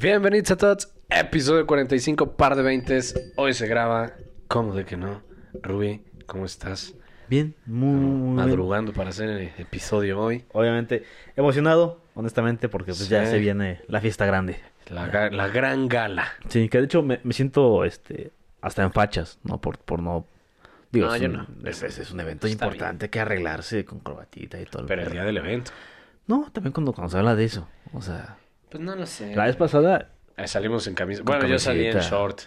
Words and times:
Bienvenidos 0.00 0.50
a 0.50 0.56
todos, 0.56 0.92
episodio 1.08 1.66
45, 1.66 2.32
par 2.32 2.56
de 2.56 2.62
20. 2.62 3.00
Hoy 3.36 3.54
se 3.54 3.68
graba, 3.68 4.12
¿cómo 4.48 4.74
de 4.74 4.84
que 4.84 4.96
no? 4.96 5.22
Ruby, 5.62 6.02
¿cómo 6.26 6.44
estás? 6.44 6.94
Bien, 7.28 7.54
muy, 7.64 7.94
muy 7.94 8.22
bien. 8.22 8.34
Madrugando 8.34 8.92
para 8.92 9.10
hacer 9.10 9.28
el 9.30 9.52
episodio 9.56 10.20
hoy. 10.20 10.44
Obviamente 10.52 11.04
emocionado, 11.36 12.00
honestamente, 12.14 12.68
porque 12.68 12.92
pues 12.92 13.08
ya 13.08 13.24
se 13.26 13.38
viene 13.38 13.82
la 13.86 14.00
fiesta 14.00 14.26
grande. 14.26 14.58
La, 14.88 15.06
gran 15.06 15.88
gala. 15.88 16.26
Sí, 16.48 16.68
que 16.68 16.78
de 16.78 16.84
hecho 16.84 17.02
me, 17.02 17.20
me 17.22 17.32
siento 17.32 17.84
este 17.84 18.32
hasta 18.60 18.82
en 18.82 18.92
fachas, 18.92 19.38
¿no? 19.44 19.60
Por, 19.60 19.78
por 19.78 20.02
no... 20.02 20.26
Digo, 20.90 21.06
No, 21.06 21.14
es, 21.14 21.20
yo 21.20 21.28
un, 21.28 21.32
no. 21.34 21.46
es, 21.68 22.10
un 22.10 22.20
evento 22.20 22.46
Está 22.46 22.66
importante, 22.66 23.10
que 23.10 23.20
arreglarse 23.20 23.84
con 23.84 24.00
corbatita 24.00 24.60
y 24.60 24.64
todo. 24.64 24.82
el 24.82 24.88
Pero 24.88 25.02
el 25.02 25.12
día 25.12 25.24
del 25.24 25.36
evento. 25.36 25.70
No, 26.26 26.50
también 26.52 26.72
cuando, 26.72 26.92
cuando 26.92 27.10
se 27.10 27.18
habla 27.18 27.36
de 27.36 27.44
eso. 27.44 27.68
O 27.92 28.00
sea, 28.00 28.38
Pues 28.74 28.82
no 28.82 28.96
lo 28.96 29.06
sé. 29.06 29.36
la 29.36 29.44
vez 29.44 29.54
pasada... 29.54 30.10
Eh, 30.36 30.48
salimos 30.48 30.84
en 30.88 30.94
camisa. 30.96 31.22
Bueno, 31.24 31.46
yo 31.46 31.60
salí 31.60 31.86
en 31.86 31.96
short. 32.00 32.40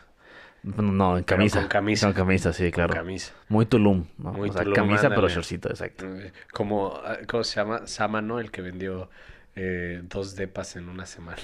No, 0.62 1.18
en 1.18 1.24
camisa. 1.24 1.60
con 1.62 1.70
camisa. 1.70 2.08
Con 2.08 2.14
camisa, 2.16 2.52
sí, 2.52 2.70
claro. 2.70 2.90
Con 2.90 2.98
camisa. 2.98 3.34
Muy 3.48 3.66
Tulum, 3.66 4.04
¿no? 4.18 4.34
Muy 4.34 4.50
o 4.50 4.52
sea, 4.52 4.64
Tulum, 4.64 4.76
camisa 4.76 5.08
pero 5.08 5.30
shortcito, 5.30 5.70
exacto. 5.70 6.06
Eh, 6.06 6.34
Como, 6.52 7.00
ah, 7.06 7.20
¿cómo 7.30 7.46
se 7.46 7.56
llama? 7.56 7.88
Sama, 7.88 8.22
¿no? 8.22 8.42
El 8.42 8.52
que 8.52 8.62
vendió 8.62 9.10
eh, 9.56 10.02
dos 10.04 10.36
depas 10.36 10.76
en 10.76 10.90
una 10.90 11.06
semana. 11.06 11.38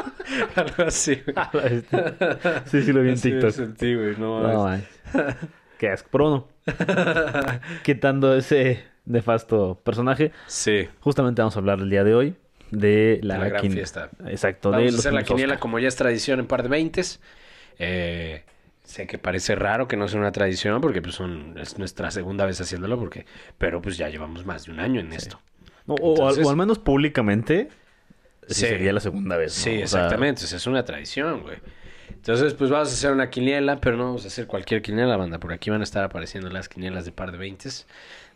Algo 0.56 0.84
así. 0.84 1.22
güey. 1.52 1.82
sí, 2.64 2.82
sí 2.84 2.92
lo 2.94 3.02
vi 3.02 3.10
en 3.10 3.20
TikTok. 3.20 3.50
sentí, 3.50 3.94
güey. 3.94 4.16
No, 4.16 4.70
No. 4.70 4.80
Qué 5.76 5.90
asco. 5.90 6.08
Pero 6.10 6.24
bueno, 6.30 6.48
quitando 7.82 8.34
ese 8.34 8.82
nefasto 9.04 9.78
personaje, 9.84 10.32
Sí. 10.46 10.88
justamente 11.00 11.42
vamos 11.42 11.54
a 11.56 11.58
hablar 11.58 11.80
el 11.80 11.90
día 11.90 12.02
de 12.02 12.14
hoy 12.14 12.34
de 12.70 13.20
la, 13.22 13.34
De 13.34 13.40
la 13.40 13.48
gran 13.48 13.62
quin- 13.64 13.72
fiesta. 13.72 14.10
Exacto, 14.26 14.70
de 14.70 14.76
Vamos 14.76 14.88
a 14.88 14.92
los 14.92 15.00
hacer 15.00 15.12
la 15.12 15.22
quiniela 15.24 15.54
Oscar. 15.54 15.60
como 15.60 15.78
ya 15.78 15.88
es 15.88 15.96
tradición 15.96 16.40
en 16.40 16.46
par 16.46 16.62
de 16.62 16.68
veintes. 16.68 17.20
Eh, 17.78 18.42
sé 18.84 19.06
que 19.06 19.18
parece 19.18 19.54
raro 19.56 19.88
que 19.88 19.96
no 19.96 20.08
sea 20.08 20.20
una 20.20 20.32
tradición 20.32 20.80
porque 20.80 21.02
pues 21.02 21.14
son, 21.14 21.58
es 21.58 21.78
nuestra 21.78 22.10
segunda 22.10 22.46
vez 22.46 22.60
haciéndolo 22.60 22.98
porque, 22.98 23.26
pero 23.58 23.82
pues 23.82 23.96
ya 23.96 24.08
llevamos 24.08 24.46
más 24.46 24.64
de 24.66 24.72
un 24.72 24.80
año 24.80 25.00
en 25.00 25.12
esto. 25.12 25.40
No, 25.86 25.94
o, 25.94 25.96
o 25.96 26.12
al- 26.14 26.18
Entonces- 26.30 26.46
o 26.46 26.50
al 26.50 26.56
menos 26.56 26.78
públicamente 26.78 27.68
sí 28.48 28.60
sería 28.60 28.92
la 28.92 29.00
segunda 29.00 29.36
vez. 29.36 29.56
¿no? 29.58 29.64
Sí, 29.64 29.70
exactamente. 29.82 30.44
o 30.44 30.46
sea, 30.46 30.56
es 30.58 30.66
una 30.66 30.84
tradición, 30.84 31.42
güey. 31.42 31.56
Entonces, 32.10 32.54
pues 32.54 32.70
vamos 32.70 32.88
a 32.88 32.92
hacer 32.92 33.12
una 33.12 33.30
quiniela, 33.30 33.80
pero 33.80 33.96
no 33.96 34.04
vamos 34.04 34.24
a 34.24 34.28
hacer 34.28 34.46
cualquier 34.46 34.82
quiniela, 34.82 35.16
banda. 35.16 35.38
Por 35.38 35.52
aquí 35.52 35.70
van 35.70 35.80
a 35.80 35.84
estar 35.84 36.02
apareciendo 36.04 36.48
las 36.50 36.68
quinielas 36.68 37.04
de 37.04 37.12
par 37.12 37.30
de 37.32 37.38
veintes, 37.38 37.86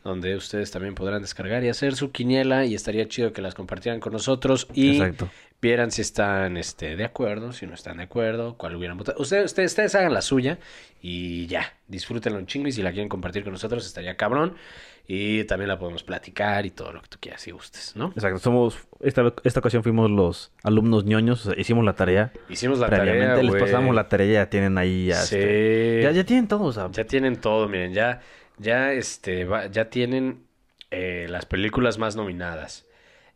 donde 0.04 0.34
ustedes 0.36 0.70
también 0.70 0.94
podrán 0.94 1.22
descargar 1.22 1.62
y 1.64 1.68
hacer 1.68 1.94
su 1.94 2.10
quiniela 2.10 2.64
y 2.64 2.74
estaría 2.74 3.06
chido 3.08 3.32
que 3.32 3.42
las 3.42 3.54
compartieran 3.54 4.00
con 4.00 4.12
nosotros 4.12 4.66
y 4.72 4.92
Exacto. 4.92 5.28
vieran 5.60 5.90
si 5.90 6.00
están 6.02 6.56
este, 6.56 6.96
de 6.96 7.04
acuerdo, 7.04 7.52
si 7.52 7.66
no 7.66 7.74
están 7.74 7.98
de 7.98 8.04
acuerdo, 8.04 8.54
cuál 8.56 8.76
hubieran 8.76 8.96
votado. 8.96 9.20
Ustedes, 9.20 9.44
ustedes, 9.46 9.72
ustedes 9.72 9.94
hagan 9.94 10.14
la 10.14 10.22
suya 10.22 10.58
y 11.02 11.46
ya, 11.46 11.74
disfrútenlo 11.88 12.38
un 12.38 12.46
chingo 12.46 12.68
y 12.68 12.72
si 12.72 12.82
la 12.82 12.92
quieren 12.92 13.08
compartir 13.08 13.42
con 13.44 13.52
nosotros 13.52 13.86
estaría 13.86 14.16
cabrón 14.16 14.54
y 15.12 15.42
también 15.44 15.68
la 15.68 15.78
podemos 15.78 16.02
platicar 16.04 16.64
y 16.66 16.70
todo 16.70 16.92
lo 16.92 17.02
que 17.02 17.08
tú 17.08 17.16
quieras 17.20 17.46
y 17.48 17.50
gustes, 17.50 17.94
¿no? 17.96 18.12
Exacto, 18.14 18.38
somos, 18.38 18.78
esta, 19.00 19.34
esta 19.42 19.58
ocasión 19.60 19.82
fuimos 19.82 20.08
los 20.10 20.52
alumnos 20.62 21.04
ñoños, 21.04 21.46
o 21.46 21.50
sea, 21.50 21.60
hicimos 21.60 21.84
la 21.84 21.94
tarea 21.94 22.32
Hicimos 22.48 22.78
la 22.78 22.86
previamente, 22.86 23.26
tarea, 23.26 23.42
les 23.42 23.60
pasamos 23.60 23.94
la 23.94 24.08
tarea, 24.08 24.44
ya 24.44 24.50
tienen 24.50 24.78
ahí, 24.78 25.06
ya, 25.06 25.16
Sí. 25.16 25.34
este, 25.36 26.00
ya, 26.04 26.10
ya 26.12 26.24
tienen 26.24 26.46
todo, 26.48 26.62
o 26.64 26.72
sea, 26.72 26.88
Ya 26.92 27.04
tienen 27.04 27.36
todo, 27.36 27.68
miren, 27.68 27.92
ya, 27.92 28.20
ya, 28.61 28.92
este, 28.92 29.44
va- 29.44 29.66
ya 29.66 29.91
tienen 29.91 30.44
eh, 30.91 31.27
las 31.28 31.47
películas 31.47 31.98
más 31.98 32.16
nominadas. 32.16 32.86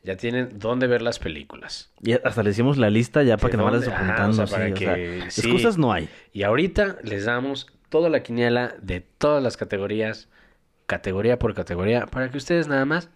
Ya 0.03 0.17
tienen 0.19 0.59
dónde 0.59 0.87
ver 0.87 1.01
las 1.01 1.19
películas. 1.19 1.91
y 2.03 2.13
hasta 2.13 2.43
les 2.43 2.53
hicimos 2.57 2.77
la 2.77 2.91
lista 2.91 3.23
ya 3.23 3.39
para 3.39 3.47
¿De 3.49 3.51
que 3.53 3.57
no 3.57 3.65
vayas? 3.65 3.89
Ajá, 3.89 3.97
apuntando, 4.05 4.43
o 4.43 4.47
sea, 4.47 4.55
para 4.59 4.67
sí, 4.67 4.73
o 4.73 4.77
sea, 4.77 4.95
que- 4.97 5.31
sí. 5.31 5.41
excusas 5.41 5.79
no 5.79 5.93
hay. 5.95 6.09
Y 6.35 6.43
ahorita 6.43 6.99
les 7.03 7.25
damos 7.25 7.69
toda 7.89 8.11
la 8.11 8.23
quiniela 8.23 8.75
de 8.83 9.01
todas 9.01 9.43
las 9.43 9.57
categorías, 9.57 10.29
categoría 10.87 11.39
por 11.39 11.55
categoría, 11.55 12.05
para 12.07 12.31
que 12.31 12.37
ustedes 12.37 12.69
nada 12.69 12.85
más 12.85 13.09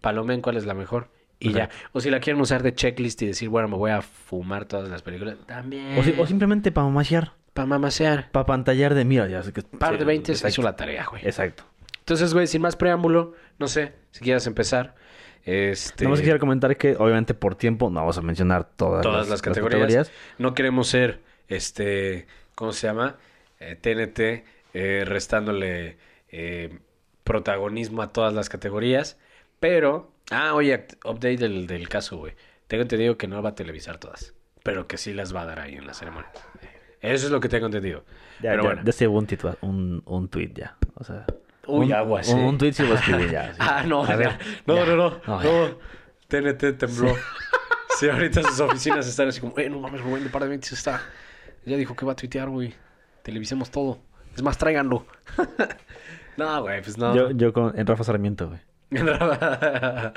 palomen 0.00 0.40
cuál 0.40 0.56
es 0.56 0.64
la 0.64 0.72
mejor. 0.74 1.08
Y 1.38 1.52
ya. 1.52 1.68
O 1.92 2.00
si 2.00 2.10
la 2.10 2.20
quieren 2.20 2.40
usar 2.40 2.62
de 2.62 2.74
checklist 2.74 3.20
y 3.22 3.26
decir, 3.26 3.48
bueno, 3.48 3.68
me 3.68 3.76
voy 3.76 3.90
a 3.90 4.02
fumar 4.02 4.64
todas 4.66 4.88
las 4.90 5.02
películas, 5.02 5.36
también. 5.46 5.98
O, 5.98 6.02
si- 6.02 6.14
o 6.18 6.26
simplemente 6.26 6.70
para 6.72 6.86
mamasear, 6.86 7.32
Para 7.52 7.66
mamasear. 7.66 8.30
para 8.30 8.46
pantallar 8.46 8.94
de 8.94 9.04
mira, 9.04 9.26
ya 9.28 9.42
sé 9.42 9.52
que... 9.52 9.62
Par 9.62 9.94
de 9.94 9.98
sí, 9.98 10.04
20 10.04 10.32
exacto, 10.32 10.48
hizo 10.48 10.62
la 10.62 10.76
tarea, 10.76 11.04
güey. 11.10 11.24
Exacto. 11.24 11.64
Entonces, 11.98 12.32
güey, 12.32 12.46
sin 12.46 12.62
más 12.62 12.76
preámbulo, 12.76 13.34
no 13.58 13.68
sé 13.68 13.92
si 14.10 14.20
quieras 14.20 14.46
empezar. 14.46 14.94
Este, 15.44 16.04
Nada 16.04 16.10
más 16.10 16.20
quisiera 16.20 16.38
comentar 16.38 16.76
que 16.76 16.96
obviamente 16.96 17.34
por 17.34 17.54
tiempo 17.54 17.90
no 17.90 18.00
vamos 18.00 18.18
a 18.18 18.22
mencionar 18.22 18.64
todas, 18.64 19.02
todas 19.02 19.28
las, 19.28 19.42
categorías. 19.42 20.10
No 20.38 20.54
queremos 20.54 20.88
ser, 20.88 21.20
este, 21.48 22.26
¿cómo 22.54 22.72
se 22.72 22.86
llama? 22.86 23.16
Eh, 23.58 23.76
TNT, 23.76 24.44
eh, 24.74 25.04
restándole 25.06 25.98
eh, 26.28 26.78
protagonismo 27.24 28.02
a 28.02 28.12
todas 28.12 28.34
las 28.34 28.48
categorías. 28.48 29.18
Pero, 29.60 30.12
ah, 30.30 30.54
oye, 30.54 30.86
update 31.04 31.36
del, 31.36 31.66
del 31.66 31.88
caso, 31.88 32.16
güey. 32.16 32.34
Tengo 32.66 32.82
entendido 32.82 33.16
que 33.18 33.26
no 33.26 33.42
va 33.42 33.50
a 33.50 33.54
televisar 33.54 33.98
todas, 33.98 34.34
pero 34.62 34.86
que 34.86 34.96
sí 34.96 35.12
las 35.12 35.34
va 35.34 35.42
a 35.42 35.46
dar 35.46 35.60
ahí 35.60 35.74
en 35.74 35.86
la 35.86 35.94
ceremonia. 35.94 36.30
Eso 37.00 37.26
es 37.26 37.32
lo 37.32 37.40
que 37.40 37.48
tengo 37.48 37.66
entendido. 37.66 38.04
Ya, 38.40 38.50
pero 38.50 38.62
ya, 38.62 38.68
bueno. 38.68 38.82
ya 38.84 38.92
se 38.92 39.08
un, 39.08 39.26
titua- 39.26 39.56
un, 39.62 40.02
un 40.04 40.28
tweet 40.28 40.52
ya. 40.54 40.76
O 40.94 41.04
sea, 41.04 41.24
Uy, 41.66 41.86
un, 41.86 41.92
aguas, 41.92 42.28
un, 42.28 42.40
un 42.40 42.58
tweet 42.58 42.72
sí 42.72 42.82
lo 42.86 42.94
escribí 42.94 43.30
ya. 43.30 43.52
sí. 43.54 43.58
Ah, 43.60 43.82
no, 43.86 44.06
ya. 44.06 44.16
ver, 44.16 44.38
no, 44.66 44.84
no, 44.86 44.96
no, 44.96 45.20
No. 45.26 45.78
TNT 46.28 46.78
tembló. 46.78 47.14
Sí, 47.98 48.08
ahorita 48.08 48.42
sus 48.42 48.60
oficinas 48.60 49.06
están 49.08 49.28
así 49.28 49.40
como, 49.40 49.58
eh, 49.58 49.68
no 49.68 49.80
mames, 49.80 50.00
Rubén 50.00 50.24
de 50.24 50.30
par 50.30 50.42
de 50.42 50.48
20 50.48 50.74
está. 50.74 51.00
Ya 51.66 51.76
dijo 51.76 51.94
que 51.96 52.06
va 52.06 52.12
a 52.12 52.16
tuitear, 52.16 52.48
güey. 52.48 52.74
Televisemos 53.22 53.70
todo. 53.70 53.98
Es 54.34 54.42
más, 54.42 54.56
tráiganlo. 54.56 55.06
no, 56.36 56.62
güey, 56.62 56.82
pues 56.82 56.96
no. 56.96 57.14
Yo, 57.14 57.30
yo 57.32 57.52
con, 57.52 57.78
en 57.78 57.86
Rafa 57.86 58.04
Sarmiento, 58.04 58.48
güey. 58.48 58.60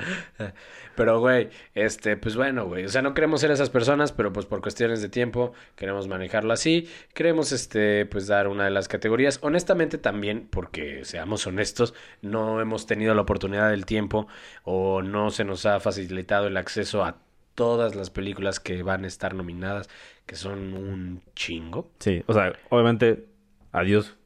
pero, 0.96 1.20
güey, 1.20 1.48
este, 1.74 2.16
pues 2.16 2.34
bueno, 2.36 2.66
güey. 2.66 2.84
O 2.84 2.88
sea, 2.88 3.02
no 3.02 3.14
queremos 3.14 3.40
ser 3.40 3.50
esas 3.50 3.70
personas, 3.70 4.10
pero 4.12 4.32
pues 4.32 4.46
por 4.46 4.60
cuestiones 4.60 5.00
de 5.00 5.08
tiempo 5.08 5.52
queremos 5.76 6.08
manejarlo 6.08 6.52
así. 6.52 6.88
Queremos, 7.14 7.52
este, 7.52 8.06
pues 8.06 8.26
dar 8.26 8.48
una 8.48 8.64
de 8.64 8.70
las 8.70 8.88
categorías. 8.88 9.38
Honestamente 9.42 9.98
también, 9.98 10.48
porque 10.50 11.04
seamos 11.04 11.46
honestos, 11.46 11.94
no 12.22 12.60
hemos 12.60 12.86
tenido 12.86 13.14
la 13.14 13.22
oportunidad 13.22 13.70
del 13.70 13.86
tiempo 13.86 14.26
o 14.64 15.02
no 15.02 15.30
se 15.30 15.44
nos 15.44 15.66
ha 15.66 15.78
facilitado 15.80 16.48
el 16.48 16.56
acceso 16.56 17.04
a 17.04 17.18
todas 17.54 17.94
las 17.94 18.10
películas 18.10 18.60
que 18.60 18.82
van 18.82 19.04
a 19.04 19.06
estar 19.06 19.34
nominadas, 19.34 19.88
que 20.26 20.36
son 20.36 20.74
un 20.74 21.22
chingo. 21.34 21.90
Sí, 22.00 22.22
o 22.26 22.32
sea, 22.32 22.52
obviamente, 22.70 23.26
adiós, 23.72 24.16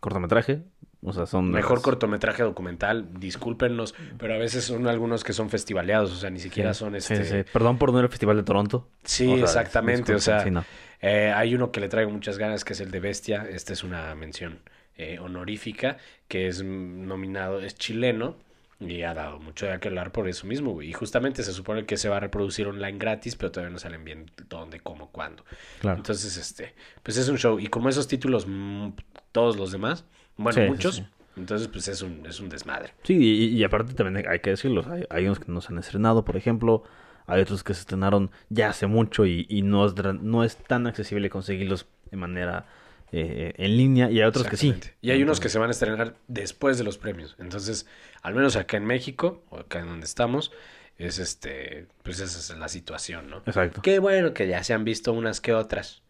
cortometraje. 0.00 0.62
O 1.04 1.12
sea, 1.12 1.26
son... 1.26 1.50
Mejor 1.50 1.78
las- 1.78 1.82
cortometraje 1.84 2.42
documental, 2.44 3.08
discúlpenos, 3.18 3.94
pero 4.18 4.34
a 4.34 4.38
veces 4.38 4.64
son 4.64 4.86
algunos 4.86 5.24
que 5.24 5.32
son 5.32 5.50
festivaleados, 5.50 6.12
o 6.12 6.16
sea, 6.16 6.30
ni 6.30 6.38
siquiera 6.38 6.72
Sí, 6.74 6.78
son 6.80 6.94
este... 6.94 7.24
sí. 7.24 7.50
Perdón 7.52 7.76
por 7.78 7.92
no 7.92 7.98
ir 7.98 8.04
al 8.04 8.10
Festival 8.10 8.36
de 8.36 8.42
Toronto. 8.44 8.88
Sí, 9.04 9.26
O 9.26 9.36
sea, 9.38 9.62
exactamente. 9.62 10.14
O 10.14 10.20
sea, 10.20 10.44
no. 10.44 10.64
eh, 11.00 11.32
hay 11.34 11.54
uno 11.54 11.72
que 11.72 11.80
le 11.80 11.88
traigo 11.88 12.10
muchas 12.10 12.38
ganas, 12.38 12.64
que 12.64 12.74
es 12.74 12.80
el 12.80 12.90
de 12.92 13.00
Bestia. 13.00 13.46
Esta 13.50 13.72
es 13.72 13.82
una 13.82 14.14
mención 14.14 14.60
eh, 14.96 15.18
honorífica, 15.18 15.96
que 16.28 16.46
es 16.46 16.62
nominado, 16.62 17.60
es 17.60 17.74
chileno. 17.74 18.36
Y 18.78 19.02
ha 19.02 19.14
dado 19.14 19.38
mucho 19.38 19.66
de 19.66 19.78
qué 19.78 19.86
hablar 19.88 20.10
por 20.10 20.28
eso 20.28 20.44
mismo, 20.46 20.72
güey. 20.72 20.88
Y 20.88 20.92
justamente 20.92 21.44
se 21.44 21.52
supone 21.52 21.86
que 21.86 21.96
se 21.96 22.08
va 22.08 22.16
a 22.16 22.20
reproducir 22.20 22.66
online 22.66 22.98
gratis, 22.98 23.36
pero 23.36 23.52
todavía 23.52 23.72
no 23.72 23.78
salen 23.78 24.04
bien 24.04 24.28
dónde, 24.48 24.80
cómo, 24.80 25.08
cuándo. 25.12 25.44
Claro. 25.80 25.98
Entonces, 25.98 26.36
este, 26.36 26.74
pues 27.04 27.16
es 27.16 27.28
un 27.28 27.38
show. 27.38 27.60
Y 27.60 27.68
como 27.68 27.88
esos 27.88 28.08
títulos, 28.08 28.44
mm, 28.48 28.88
todos 29.30 29.56
los 29.56 29.70
demás, 29.70 30.04
bueno, 30.36 30.60
Sí, 30.62 30.68
muchos, 30.68 30.96
sí. 30.96 31.06
entonces 31.36 31.68
pues 31.68 31.88
es 31.88 32.02
un, 32.02 32.24
es 32.26 32.40
un 32.40 32.48
desmadre. 32.48 32.92
Sí, 33.02 33.14
y, 33.16 33.44
y 33.56 33.64
aparte 33.64 33.94
también 33.94 34.26
hay 34.28 34.40
que 34.40 34.50
decirlo, 34.50 34.84
hay, 34.90 35.04
hay 35.10 35.26
unos 35.26 35.40
que 35.40 35.50
no 35.52 35.60
se 35.60 35.72
han 35.72 35.78
estrenado, 35.78 36.24
por 36.24 36.36
ejemplo, 36.36 36.84
hay 37.26 37.40
otros 37.40 37.62
que 37.64 37.74
se 37.74 37.80
estrenaron 37.80 38.30
ya 38.48 38.70
hace 38.70 38.86
mucho 38.86 39.26
y, 39.26 39.46
y 39.48 39.62
no, 39.62 39.86
es, 39.86 39.94
no 39.96 40.44
es 40.44 40.56
tan 40.56 40.86
accesible 40.86 41.30
conseguirlos 41.30 41.86
de 42.10 42.16
manera 42.16 42.66
eh, 43.12 43.54
en 43.58 43.76
línea, 43.76 44.10
y 44.10 44.20
hay 44.20 44.26
otros 44.26 44.46
que 44.46 44.56
sí. 44.56 44.74
Y 45.00 45.10
hay 45.10 45.22
unos 45.22 45.38
que 45.38 45.48
se 45.48 45.58
van 45.58 45.68
a 45.68 45.72
estrenar 45.72 46.14
después 46.28 46.78
de 46.78 46.84
los 46.84 46.98
premios. 46.98 47.36
Entonces, 47.38 47.86
al 48.22 48.34
menos 48.34 48.56
acá 48.56 48.76
en 48.76 48.86
México, 48.86 49.44
o 49.50 49.58
acá 49.58 49.80
en 49.80 49.86
donde 49.86 50.06
estamos, 50.06 50.50
es 50.98 51.18
este, 51.18 51.86
pues 52.02 52.20
esa 52.20 52.38
es 52.38 52.58
la 52.58 52.68
situación, 52.68 53.28
¿no? 53.30 53.38
Exacto. 53.46 53.82
Qué 53.82 53.98
bueno 53.98 54.34
que 54.34 54.46
ya 54.48 54.62
se 54.64 54.72
han 54.74 54.84
visto 54.84 55.12
unas 55.12 55.40
que 55.40 55.52
otras 55.54 56.02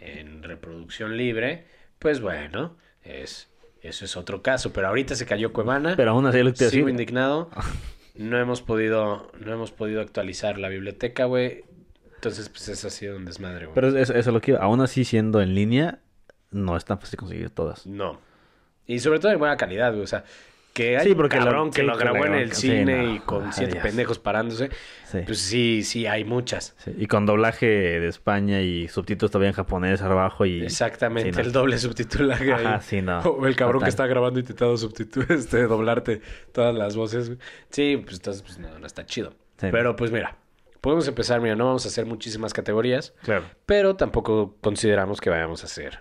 en 0.00 0.42
reproducción 0.42 1.16
libre, 1.16 1.66
pues 1.98 2.20
bueno, 2.20 2.76
es, 3.02 3.49
eso 3.82 4.04
es 4.04 4.16
otro 4.16 4.42
caso. 4.42 4.72
Pero 4.72 4.88
ahorita 4.88 5.14
se 5.14 5.26
cayó 5.26 5.52
Cuevana. 5.52 5.94
Pero 5.96 6.12
aún 6.12 6.26
así 6.26 6.42
lo 6.42 6.52
que 6.52 6.58
te 6.58 6.70
Sigo 6.70 6.88
indignado. 6.88 7.50
No 8.16 8.38
hemos 8.38 8.60
podido, 8.60 9.30
no 9.38 9.52
hemos 9.54 9.70
podido 9.70 10.02
actualizar 10.02 10.58
la 10.58 10.68
biblioteca, 10.68 11.24
güey. 11.24 11.64
Entonces, 12.16 12.50
pues 12.50 12.68
eso 12.68 12.88
ha 12.88 12.90
sido 12.90 13.16
un 13.16 13.24
desmadre, 13.24 13.64
güey. 13.66 13.74
pero 13.74 13.88
eso, 13.88 14.12
eso 14.12 14.14
es 14.14 14.26
lo 14.26 14.42
que 14.42 14.50
iba. 14.50 14.60
aún 14.60 14.82
así 14.82 15.04
siendo 15.06 15.40
en 15.40 15.54
línea, 15.54 16.00
no 16.50 16.76
es 16.76 16.84
tan 16.84 17.00
fácil 17.00 17.18
conseguir 17.18 17.48
todas. 17.48 17.86
No. 17.86 18.20
Y 18.86 18.98
sobre 18.98 19.20
todo 19.20 19.32
en 19.32 19.38
buena 19.38 19.56
calidad, 19.56 19.92
güey. 19.92 20.02
O 20.02 20.06
sea, 20.06 20.24
que 20.72 20.96
hay 20.96 21.04
Sí, 21.06 21.10
un 21.10 21.16
porque 21.16 21.38
lo- 21.38 21.44
cabrón 21.44 21.70
que 21.70 21.80
sí, 21.80 21.86
lo 21.86 21.96
grabó 21.96 22.24
en 22.26 22.34
el 22.34 22.52
cine 22.52 23.02
no. 23.02 23.14
y 23.14 23.18
con 23.20 23.46
Ah, 23.46 23.52
siete 23.52 23.72
Dios. 23.72 23.84
pendejos 23.84 24.18
parándose. 24.18 24.70
Sí. 25.04 25.18
Pues 25.26 25.38
sí, 25.40 25.82
sí, 25.82 26.06
hay 26.06 26.24
muchas. 26.24 26.76
Y 26.96 27.06
con 27.06 27.26
doblaje 27.26 27.66
de 27.66 28.06
España 28.06 28.60
y 28.60 28.86
subtítulos 28.88 29.32
todavía 29.32 29.48
en 29.48 29.54
japonés 29.56 30.00
abajo 30.02 30.46
y... 30.46 30.62
Exactamente, 30.62 31.32
no. 31.32 31.40
el 31.40 31.52
doble 31.52 31.78
subtitulaje 31.78 32.52
ahí. 32.52 32.64
Ajá, 32.64 32.80
sí, 32.80 33.02
no. 33.02 33.18
O 33.20 33.46
el 33.46 33.56
cabrón 33.56 33.82
que 33.82 33.88
está 33.88 34.06
grabando 34.06 34.38
intentando 34.38 34.76
subtitular, 34.76 35.32
este, 35.32 35.64
doblarte 35.66 36.20
todas 36.52 36.74
las 36.74 36.94
voces. 36.94 37.32
Sí, 37.70 38.00
pues 38.02 38.16
entonces, 38.16 38.42
pues 38.42 38.58
no, 38.58 38.78
no 38.78 38.86
está 38.86 39.04
chido. 39.04 39.34
Pero 39.58 39.96
pues 39.96 40.12
mira, 40.12 40.36
podemos 40.80 41.06
empezar, 41.08 41.40
mira, 41.40 41.56
no 41.56 41.66
vamos 41.66 41.84
a 41.84 41.88
hacer 41.88 42.06
muchísimas 42.06 42.54
categorías, 42.54 43.12
Claro. 43.24 43.44
pero 43.66 43.96
tampoco 43.96 44.56
consideramos 44.60 45.20
que 45.20 45.28
vayamos 45.30 45.62
a 45.64 45.66
hacer, 45.66 45.98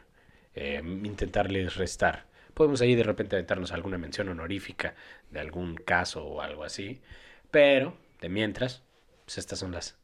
eh, 0.53 0.81
intentarles 1.03 1.75
restar. 1.75 2.28
Podemos 2.59 2.81
ahí 2.81 2.93
de 2.93 3.03
repente 3.03 3.37
aventarnos 3.37 3.71
alguna 3.71 3.97
mención 3.97 4.27
honorífica 4.27 4.93
de 5.31 5.39
algún 5.39 5.75
caso 5.75 6.25
o 6.25 6.41
algo 6.41 6.65
así, 6.65 6.99
pero 7.51 7.95
de 8.19 8.27
mientras, 8.27 8.83
pues 9.23 9.37
estas 9.37 9.59
son 9.59 9.71
las, 9.71 9.97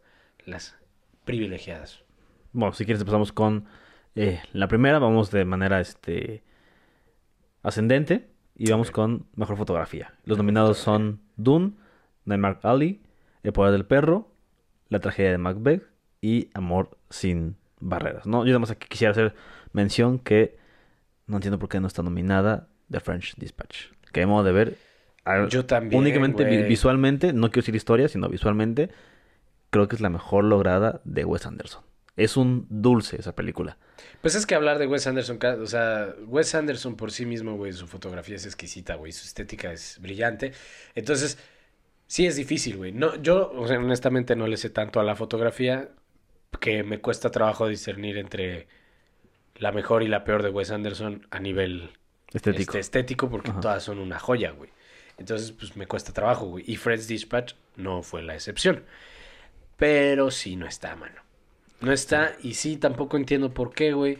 las 0.45 0.77
privilegiadas. 1.25 2.05
Bueno, 2.53 2.71
si 2.71 2.85
quieres 2.85 3.01
empezamos 3.01 3.33
con 3.33 3.65
eh, 4.15 4.41
la 4.53 4.69
primera, 4.69 4.99
vamos 4.99 5.31
de 5.31 5.43
manera 5.43 5.81
este 5.81 6.43
ascendente 7.61 8.29
y 8.55 8.71
vamos 8.71 8.89
con 8.89 9.27
mejor 9.35 9.57
fotografía. 9.57 10.13
Los 10.23 10.37
nominados 10.37 10.77
son 10.77 11.19
Dune, 11.35 11.73
Nightmare 12.23 12.59
Alley, 12.63 13.01
El 13.43 13.51
poder 13.51 13.73
del 13.73 13.85
perro, 13.85 14.31
La 14.87 15.01
tragedia 15.01 15.31
de 15.31 15.39
Macbeth 15.39 15.83
y 16.21 16.51
Amor 16.53 16.97
sin 17.09 17.57
barreras. 17.81 18.25
No, 18.25 18.45
yo 18.45 18.51
nada 18.51 18.59
más 18.59 18.71
aquí 18.71 18.87
quisiera 18.87 19.11
hacer 19.11 19.35
mención 19.73 20.19
que 20.19 20.63
no 21.27 21.37
entiendo 21.37 21.59
por 21.59 21.69
qué 21.69 21.79
no 21.79 21.87
está 21.87 22.03
nominada 22.03 22.69
The 22.89 22.99
French 22.99 23.35
Dispatch. 23.37 23.87
Que 24.11 24.21
de 24.21 24.25
modo 24.27 24.43
de 24.43 24.51
ver 24.51 24.77
Yo 25.49 25.65
también, 25.65 26.01
únicamente 26.01 26.45
visualmente, 26.67 27.33
no 27.33 27.49
quiero 27.49 27.63
decir 27.63 27.75
historia, 27.75 28.07
sino 28.07 28.29
visualmente 28.29 28.89
creo 29.69 29.87
que 29.87 29.95
es 29.95 30.01
la 30.01 30.09
mejor 30.09 30.45
lograda 30.45 31.01
de 31.03 31.25
Wes 31.25 31.45
Anderson. 31.45 31.83
Es 32.15 32.37
un 32.37 32.65
dulce 32.69 33.19
esa 33.19 33.35
película. 33.35 33.77
Pues 34.21 34.35
es 34.35 34.45
que 34.45 34.55
hablar 34.55 34.79
de 34.79 34.87
Wes 34.87 35.05
Anderson, 35.05 35.37
o 35.61 35.65
sea, 35.65 36.15
Wes 36.27 36.55
Anderson 36.55 36.95
por 36.95 37.11
sí 37.11 37.25
mismo, 37.25 37.57
güey, 37.57 37.73
su 37.73 37.85
fotografía 37.87 38.37
es 38.37 38.45
exquisita, 38.45 38.95
güey, 38.95 39.11
su 39.11 39.25
estética 39.25 39.73
es 39.73 39.99
brillante. 39.99 40.53
Entonces, 40.95 41.37
sí 42.07 42.25
es 42.25 42.37
difícil, 42.37 42.77
güey. 42.77 42.93
No, 42.93 43.21
yo, 43.21 43.51
o 43.51 43.67
sea, 43.67 43.77
honestamente 43.77 44.35
no 44.37 44.47
le 44.47 44.55
sé 44.55 44.69
tanto 44.69 45.01
a 45.01 45.03
la 45.03 45.15
fotografía 45.15 45.89
que 46.61 46.83
me 46.83 47.01
cuesta 47.01 47.31
trabajo 47.31 47.67
discernir 47.67 48.17
entre 48.17 48.67
la 49.55 49.71
mejor 49.71 50.03
y 50.03 50.07
la 50.07 50.23
peor 50.23 50.43
de 50.43 50.49
Wes 50.49 50.71
Anderson 50.71 51.27
a 51.31 51.39
nivel 51.39 51.91
Estético. 52.33 52.77
este, 52.77 52.79
estético 52.79 53.29
porque 53.29 53.51
Ajá. 53.51 53.59
todas 53.59 53.83
son 53.83 53.99
una 53.99 54.19
joya, 54.19 54.51
güey. 54.51 54.71
Entonces, 55.17 55.51
pues 55.51 55.75
me 55.77 55.87
cuesta 55.87 56.13
trabajo, 56.13 56.45
güey. 56.47 56.63
Y 56.67 56.77
Fred's 56.77 57.07
Dispatch 57.07 57.53
no 57.77 58.03
fue 58.03 58.21
la 58.23 58.35
excepción. 58.35 58.85
Pero 59.77 60.31
sí 60.31 60.55
no 60.55 60.67
está, 60.67 60.95
mano. 60.95 61.21
No 61.81 61.91
está, 61.91 62.35
y 62.41 62.53
sí, 62.55 62.77
tampoco 62.77 63.17
entiendo 63.17 63.53
por 63.53 63.73
qué, 63.73 63.93
güey. 63.93 64.17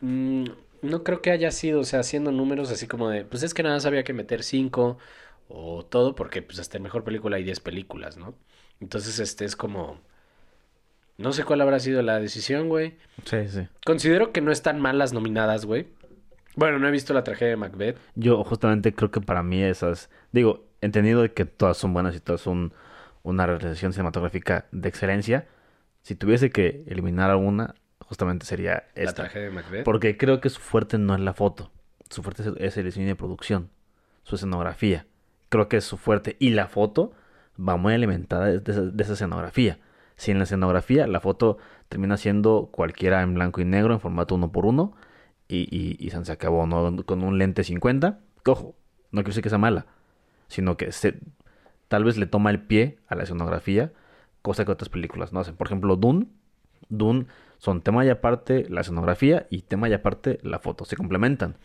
Mm, 0.00 0.46
no 0.82 1.04
creo 1.04 1.22
que 1.22 1.30
haya 1.30 1.50
sido, 1.50 1.80
o 1.80 1.84
sea, 1.84 2.00
haciendo 2.00 2.32
números 2.32 2.70
así 2.70 2.86
como 2.86 3.08
de, 3.10 3.24
pues 3.24 3.42
es 3.42 3.54
que 3.54 3.62
nada 3.62 3.76
más 3.76 3.86
había 3.86 4.04
que 4.04 4.12
meter 4.12 4.42
cinco 4.42 4.98
o 5.48 5.84
todo, 5.86 6.14
porque 6.14 6.42
pues 6.42 6.58
hasta 6.58 6.76
en 6.78 6.82
mejor 6.84 7.04
película 7.04 7.36
hay 7.36 7.44
10 7.44 7.60
películas, 7.60 8.16
¿no? 8.16 8.34
Entonces, 8.80 9.18
este 9.20 9.44
es 9.44 9.56
como... 9.56 10.00
No 11.18 11.32
sé 11.32 11.44
cuál 11.44 11.60
habrá 11.62 11.78
sido 11.80 12.02
la 12.02 12.20
decisión, 12.20 12.68
güey. 12.68 12.96
Sí, 13.24 13.48
sí. 13.48 13.68
Considero 13.84 14.32
que 14.32 14.40
no 14.40 14.52
están 14.52 14.80
mal 14.80 14.98
las 14.98 15.12
nominadas, 15.12 15.64
güey. 15.64 15.88
Bueno, 16.56 16.78
no 16.78 16.88
he 16.88 16.90
visto 16.90 17.14
la 17.14 17.24
tragedia 17.24 17.50
de 17.50 17.56
Macbeth. 17.56 17.98
Yo 18.14 18.42
justamente 18.44 18.94
creo 18.94 19.10
que 19.10 19.20
para 19.20 19.42
mí 19.42 19.62
esas, 19.62 20.10
digo, 20.32 20.64
entendido 20.80 21.22
de 21.22 21.32
que 21.32 21.44
todas 21.44 21.76
son 21.76 21.92
buenas 21.92 22.14
y 22.16 22.20
todas 22.20 22.40
son 22.40 22.72
una 23.22 23.46
realización 23.46 23.92
cinematográfica 23.92 24.66
de 24.72 24.88
excelencia, 24.88 25.46
si 26.02 26.14
tuviese 26.14 26.50
que 26.50 26.84
eliminar 26.86 27.30
alguna, 27.30 27.74
justamente 28.00 28.46
sería 28.46 28.84
La 28.94 29.02
esta. 29.02 29.22
tragedia 29.24 29.48
de 29.48 29.54
Macbeth. 29.54 29.84
Porque 29.84 30.16
creo 30.16 30.40
que 30.40 30.48
su 30.48 30.60
fuerte 30.60 30.96
no 30.98 31.14
es 31.14 31.20
la 31.20 31.34
foto, 31.34 31.72
su 32.08 32.22
fuerte 32.22 32.42
es 32.42 32.48
el, 32.48 32.56
es 32.58 32.76
el 32.76 32.84
diseño 32.84 33.08
de 33.08 33.16
producción, 33.16 33.68
su 34.22 34.36
escenografía. 34.36 35.06
Creo 35.48 35.68
que 35.68 35.78
es 35.78 35.84
su 35.84 35.96
fuerte 35.96 36.36
y 36.38 36.50
la 36.50 36.68
foto 36.68 37.12
va 37.58 37.76
muy 37.76 37.92
alimentada 37.94 38.46
de 38.46 38.62
esa, 38.70 38.82
de 38.82 39.02
esa 39.02 39.12
escenografía. 39.14 39.78
Si 40.16 40.30
en 40.30 40.38
la 40.38 40.44
escenografía 40.44 41.06
la 41.06 41.20
foto 41.20 41.58
termina 41.88 42.16
siendo 42.16 42.68
cualquiera 42.72 43.22
en 43.22 43.34
blanco 43.34 43.60
y 43.60 43.64
negro 43.64 43.94
en 43.94 44.00
formato 44.00 44.34
uno 44.34 44.50
por 44.50 44.66
uno 44.66 44.94
y, 45.48 45.68
y, 45.70 45.96
y 46.04 46.10
se 46.10 46.32
acabó 46.32 46.66
¿no? 46.66 47.04
con 47.04 47.22
un 47.22 47.38
lente 47.38 47.64
50, 47.64 48.18
que 48.44 48.50
ojo, 48.50 48.74
no 49.12 49.20
quiero 49.20 49.28
decir 49.28 49.42
que 49.42 49.50
sea 49.50 49.58
mala, 49.58 49.86
sino 50.48 50.76
que 50.76 50.92
se, 50.92 51.20
tal 51.88 52.04
vez 52.04 52.16
le 52.16 52.26
toma 52.26 52.50
el 52.50 52.60
pie 52.60 52.98
a 53.06 53.14
la 53.14 53.24
escenografía, 53.24 53.92
cosa 54.42 54.64
que 54.64 54.72
otras 54.72 54.88
películas 54.88 55.32
no 55.32 55.40
hacen. 55.40 55.56
Por 55.56 55.66
ejemplo, 55.66 55.96
Dune, 55.96 56.26
Dune 56.88 57.26
son 57.58 57.82
tema 57.82 58.04
y 58.04 58.08
aparte 58.08 58.66
la 58.68 58.80
escenografía 58.80 59.46
y 59.50 59.62
tema 59.62 59.88
y 59.88 59.92
aparte 59.92 60.38
la 60.42 60.58
foto, 60.58 60.84
se 60.84 60.96
complementan. 60.96 61.56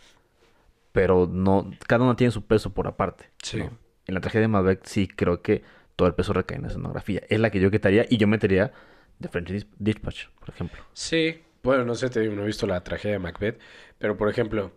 Pero 0.92 1.28
no, 1.32 1.72
cada 1.88 2.04
una 2.04 2.16
tiene 2.16 2.32
su 2.32 2.46
peso 2.46 2.74
por 2.74 2.88
aparte. 2.88 3.30
Sí. 3.42 3.60
¿no? 3.60 3.72
En 4.06 4.16
la 4.16 4.22
tragedia 4.22 4.42
de 4.42 4.48
Macbeth 4.50 4.86
sí 4.86 5.08
creo 5.08 5.42
que 5.42 5.64
todo 5.96 6.08
el 6.08 6.16
peso 6.16 6.34
recae 6.34 6.58
en 6.58 6.64
la 6.64 6.68
escenografía. 6.70 7.22
Es 7.30 7.40
la 7.40 7.50
que 7.50 7.60
yo 7.60 7.72
quitaría 7.72 8.06
y 8.10 8.18
yo 8.18 8.28
metería 8.28 8.72
The 9.20 9.30
French 9.30 9.50
Dis- 9.50 9.68
Dispatch, 9.78 10.28
por 10.40 10.50
ejemplo. 10.50 10.84
Sí, 10.94 11.42
bueno, 11.64 11.86
no 11.86 11.96
sé, 11.96 12.10
te 12.10 12.20
digo, 12.22 12.36
no 12.36 12.44
he 12.44 12.48
visto 12.48 12.68
la 12.68 12.84
tragedia 12.84 13.14
de 13.14 13.20
Macbeth, 13.20 13.60
pero 13.98 14.18
por 14.18 14.30
ejemplo, 14.30 14.74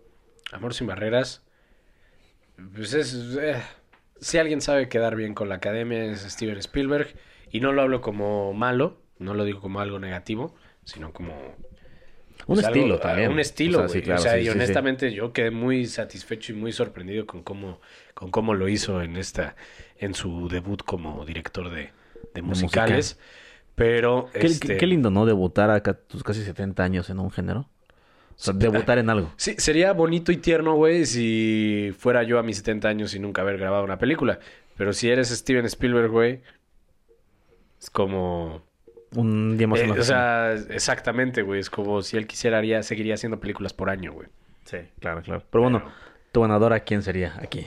Amor 0.53 0.75
sin 0.75 0.87
barreras, 0.87 1.45
pues 2.75 2.93
es... 2.95 3.15
eh, 3.41 3.61
si 4.21 4.39
alguien 4.39 4.61
sabe 4.61 4.89
quedar 4.89 5.17
bien 5.17 5.35
con 5.35 5.49
la 5.49 5.57
academia 5.57 6.05
es 6.05 6.21
Steven 6.21 6.59
Spielberg, 6.59 7.15
y 7.51 7.61
no 7.61 7.73
lo 7.73 7.83
hablo 7.83 8.01
como 8.01 8.53
malo, 8.53 9.01
no 9.19 9.35
lo 9.35 9.45
digo 9.45 9.61
como 9.61 9.81
algo 9.81 9.99
negativo, 9.99 10.55
sino 10.85 11.13
como... 11.13 11.57
Un 12.47 12.57
pues, 12.57 12.65
algo- 12.67 12.77
estilo 12.79 12.99
también. 12.99 13.31
Un 13.33 13.41
estilo, 13.41 13.79
O 13.79 13.81
sea, 13.83 13.87
güey. 13.89 13.99
sí, 14.01 14.05
claro, 14.05 14.21
o 14.21 14.23
sea, 14.23 14.33
sí, 14.35 14.39
y 14.41 14.43
sí, 14.45 14.49
honestamente 14.51 15.13
yo 15.13 15.33
quedé 15.33 15.51
muy 15.51 15.87
satisfecho 15.87 16.53
y 16.53 16.57
muy 16.57 16.73
sorprendido 16.73 17.27
con 17.27 17.43
cómo, 17.43 17.81
con 18.13 18.31
cómo 18.31 18.55
lo 18.55 18.69
hizo 18.69 19.01
en 19.03 19.17
esta, 19.17 19.57
en 19.99 20.15
su 20.15 20.49
debut 20.49 20.83
como 20.83 21.25
director 21.25 21.71
de, 21.71 21.91
de 22.35 22.43
musicales. 22.43 23.19
Pero, 23.75 24.29
Qué, 24.33 24.47
este, 24.47 24.69
qué- 24.69 24.77
qué 24.77 24.87
lindo, 24.87 25.11
¿no? 25.11 25.27
Debutar 25.27 25.71
a 25.71 25.83
tus 25.83 26.23
casi 26.23 26.43
70 26.45 26.83
años 26.85 27.09
en 27.11 27.19
un 27.19 27.31
género. 27.31 27.61
O 28.31 28.37
sea, 28.37 28.53
debutar 28.53 28.99
en 28.99 29.11
algo. 29.11 29.33
Sí, 29.37 29.55
sería 29.59 29.93
bonito 29.93 30.31
y 30.33 30.37
tierno, 30.37 30.75
güey, 30.75 31.07
si 31.07 31.93
fuera 31.99 32.25
yo 32.25 32.39
a 32.39 32.43
mis 32.43 32.57
70 32.59 32.89
años 32.89 33.15
y 33.15 33.21
nunca 33.21 33.43
haber 33.43 33.59
grabado 33.59 33.85
una 33.85 33.99
película. 33.99 34.39
Pero 34.77 34.93
si 34.93 35.09
eres 35.09 35.29
Steven 35.31 35.65
Spielberg, 35.67 36.11
güey, 36.11 36.41
es 37.81 37.91
como... 37.91 38.63
Un 39.17 39.57
día 39.57 39.67
más 39.67 39.81
eh, 39.81 39.91
o 39.91 40.03
sea, 40.03 40.53
exactamente, 40.53 41.43
güey. 41.43 41.61
Es 41.61 41.71
como 41.71 42.03
si 42.03 42.17
él 42.17 42.27
quisiera, 42.27 42.59
haría, 42.59 42.83
seguiría 42.83 43.15
haciendo 43.15 43.41
películas 43.41 43.73
por 43.73 43.91
año, 43.91 44.13
güey. 44.13 44.29
Sí, 44.65 44.79
claro, 45.01 45.23
claro. 45.23 45.43
Pero 45.51 45.63
bueno, 45.63 45.93
tu 46.33 46.41
ganadora, 46.41 46.81
¿quién 46.81 47.03
sería 47.03 47.35
aquí? 47.41 47.67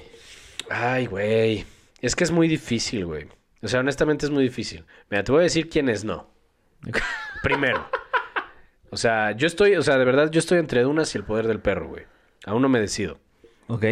Ay, 0.69 1.05
güey. 1.05 1.65
Es 2.01 2.15
que 2.15 2.23
es 2.23 2.31
muy 2.31 2.47
difícil, 2.47 3.05
güey. 3.05 3.27
O 3.61 3.67
sea, 3.67 3.79
honestamente 3.79 4.25
es 4.25 4.31
muy 4.31 4.43
difícil. 4.43 4.85
Mira, 5.09 5.23
te 5.23 5.31
voy 5.31 5.41
a 5.41 5.43
decir 5.43 5.69
quiénes 5.69 6.03
no. 6.03 6.29
Primero. 7.43 7.87
O 8.89 8.97
sea, 8.97 9.31
yo 9.31 9.47
estoy, 9.47 9.75
o 9.75 9.81
sea, 9.81 9.97
de 9.97 10.05
verdad, 10.05 10.31
yo 10.31 10.39
estoy 10.39 10.59
entre 10.59 10.83
Dunas 10.83 11.13
y 11.13 11.17
el 11.17 11.23
poder 11.23 11.47
del 11.47 11.59
perro, 11.59 11.87
güey. 11.87 12.05
Aún 12.45 12.61
no 12.61 12.69
me 12.69 12.79
decido. 12.79 13.19
Ok. 13.67 13.85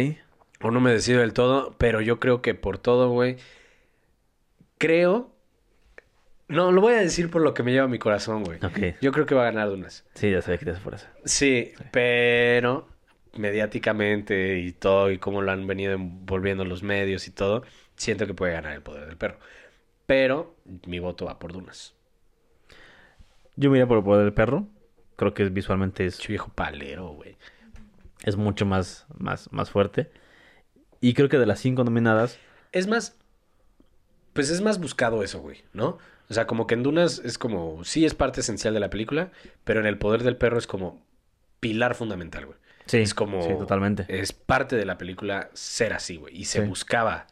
Aún 0.60 0.74
no 0.74 0.80
me 0.80 0.92
decido 0.92 1.20
del 1.20 1.32
todo, 1.32 1.74
pero 1.78 2.00
yo 2.00 2.18
creo 2.18 2.40
que 2.40 2.54
por 2.54 2.78
todo, 2.78 3.10
güey. 3.10 3.36
Creo. 4.78 5.30
No, 6.48 6.70
lo 6.70 6.80
voy 6.80 6.94
a 6.94 6.98
decir 6.98 7.30
por 7.30 7.42
lo 7.42 7.54
que 7.54 7.62
me 7.62 7.72
lleva 7.72 7.88
mi 7.88 7.98
corazón, 7.98 8.44
güey. 8.44 8.58
Ok. 8.64 8.98
Yo 9.00 9.10
creo 9.12 9.26
que 9.26 9.34
va 9.34 9.42
a 9.42 9.46
ganar 9.46 9.68
Dunas. 9.68 10.04
Sí, 10.14 10.30
ya 10.30 10.42
sabía 10.42 10.58
que 10.58 10.64
te 10.66 10.70
hace 10.72 10.80
por 10.80 10.94
eso. 10.94 11.06
Sí, 11.24 11.72
pero 11.90 12.88
mediáticamente 13.36 14.58
y 14.60 14.72
todo, 14.72 15.10
y 15.10 15.18
cómo 15.18 15.42
lo 15.42 15.50
han 15.52 15.66
venido 15.66 15.92
envolviendo 15.92 16.64
los 16.64 16.82
medios 16.82 17.26
y 17.26 17.30
todo, 17.32 17.62
siento 17.96 18.26
que 18.26 18.34
puede 18.34 18.52
ganar 18.52 18.72
el 18.72 18.82
poder 18.82 19.06
del 19.06 19.16
perro. 19.16 19.38
Pero 20.06 20.54
mi 20.86 20.98
voto 21.00 21.26
va 21.26 21.38
por 21.38 21.52
Dunas. 21.52 21.94
Yo 23.56 23.70
me 23.70 23.78
iría 23.78 23.88
por 23.88 23.98
el 23.98 24.04
poder 24.04 24.24
del 24.24 24.34
perro. 24.34 24.68
Creo 25.16 25.34
que 25.34 25.44
visualmente 25.48 26.06
es, 26.06 26.18
Che 26.18 26.28
viejo 26.28 26.50
palero, 26.54 27.08
güey. 27.08 27.36
es 28.22 28.36
mucho 28.36 28.66
más, 28.66 29.06
más, 29.18 29.52
más 29.52 29.70
fuerte. 29.70 30.10
Y 31.00 31.14
creo 31.14 31.28
que 31.28 31.38
de 31.38 31.46
las 31.46 31.60
cinco 31.60 31.82
nominadas, 31.84 32.38
Es 32.72 32.86
más, 32.86 33.18
pues 34.36 34.50
es 34.50 34.60
más 34.60 34.78
buscado 34.80 35.22
eso, 35.24 35.40
güey, 35.40 35.64
¿no? 35.72 35.98
O 36.28 36.34
sea, 36.34 36.46
como 36.46 36.66
que 36.68 36.74
en 36.74 36.82
Dunas 36.84 37.20
es 37.24 37.38
como, 37.38 37.82
sí 37.84 38.04
es 38.04 38.14
parte 38.14 38.40
esencial 38.40 38.72
de 38.74 38.80
la 38.80 38.90
película, 38.90 39.30
pero 39.64 39.80
en 39.80 39.86
el 39.86 39.98
poder 39.98 40.22
del 40.22 40.36
perro 40.36 40.58
es 40.58 40.66
como 40.68 41.02
pilar 41.60 41.94
fundamental, 41.96 42.46
güey. 42.46 42.58
sí, 42.86 42.98
es 42.98 43.14
como... 43.14 43.42
sí, 43.42 43.48
totalmente. 43.58 44.06
Es 44.08 44.32
parte 44.32 44.76
de 44.76 44.84
la 44.84 44.96
película 44.98 45.50
ser 45.54 45.92
así, 45.92 46.16
güey. 46.16 46.36
Y 46.40 46.44
se 46.44 46.62
Sí. 46.62 46.68
buscaba 46.68 47.26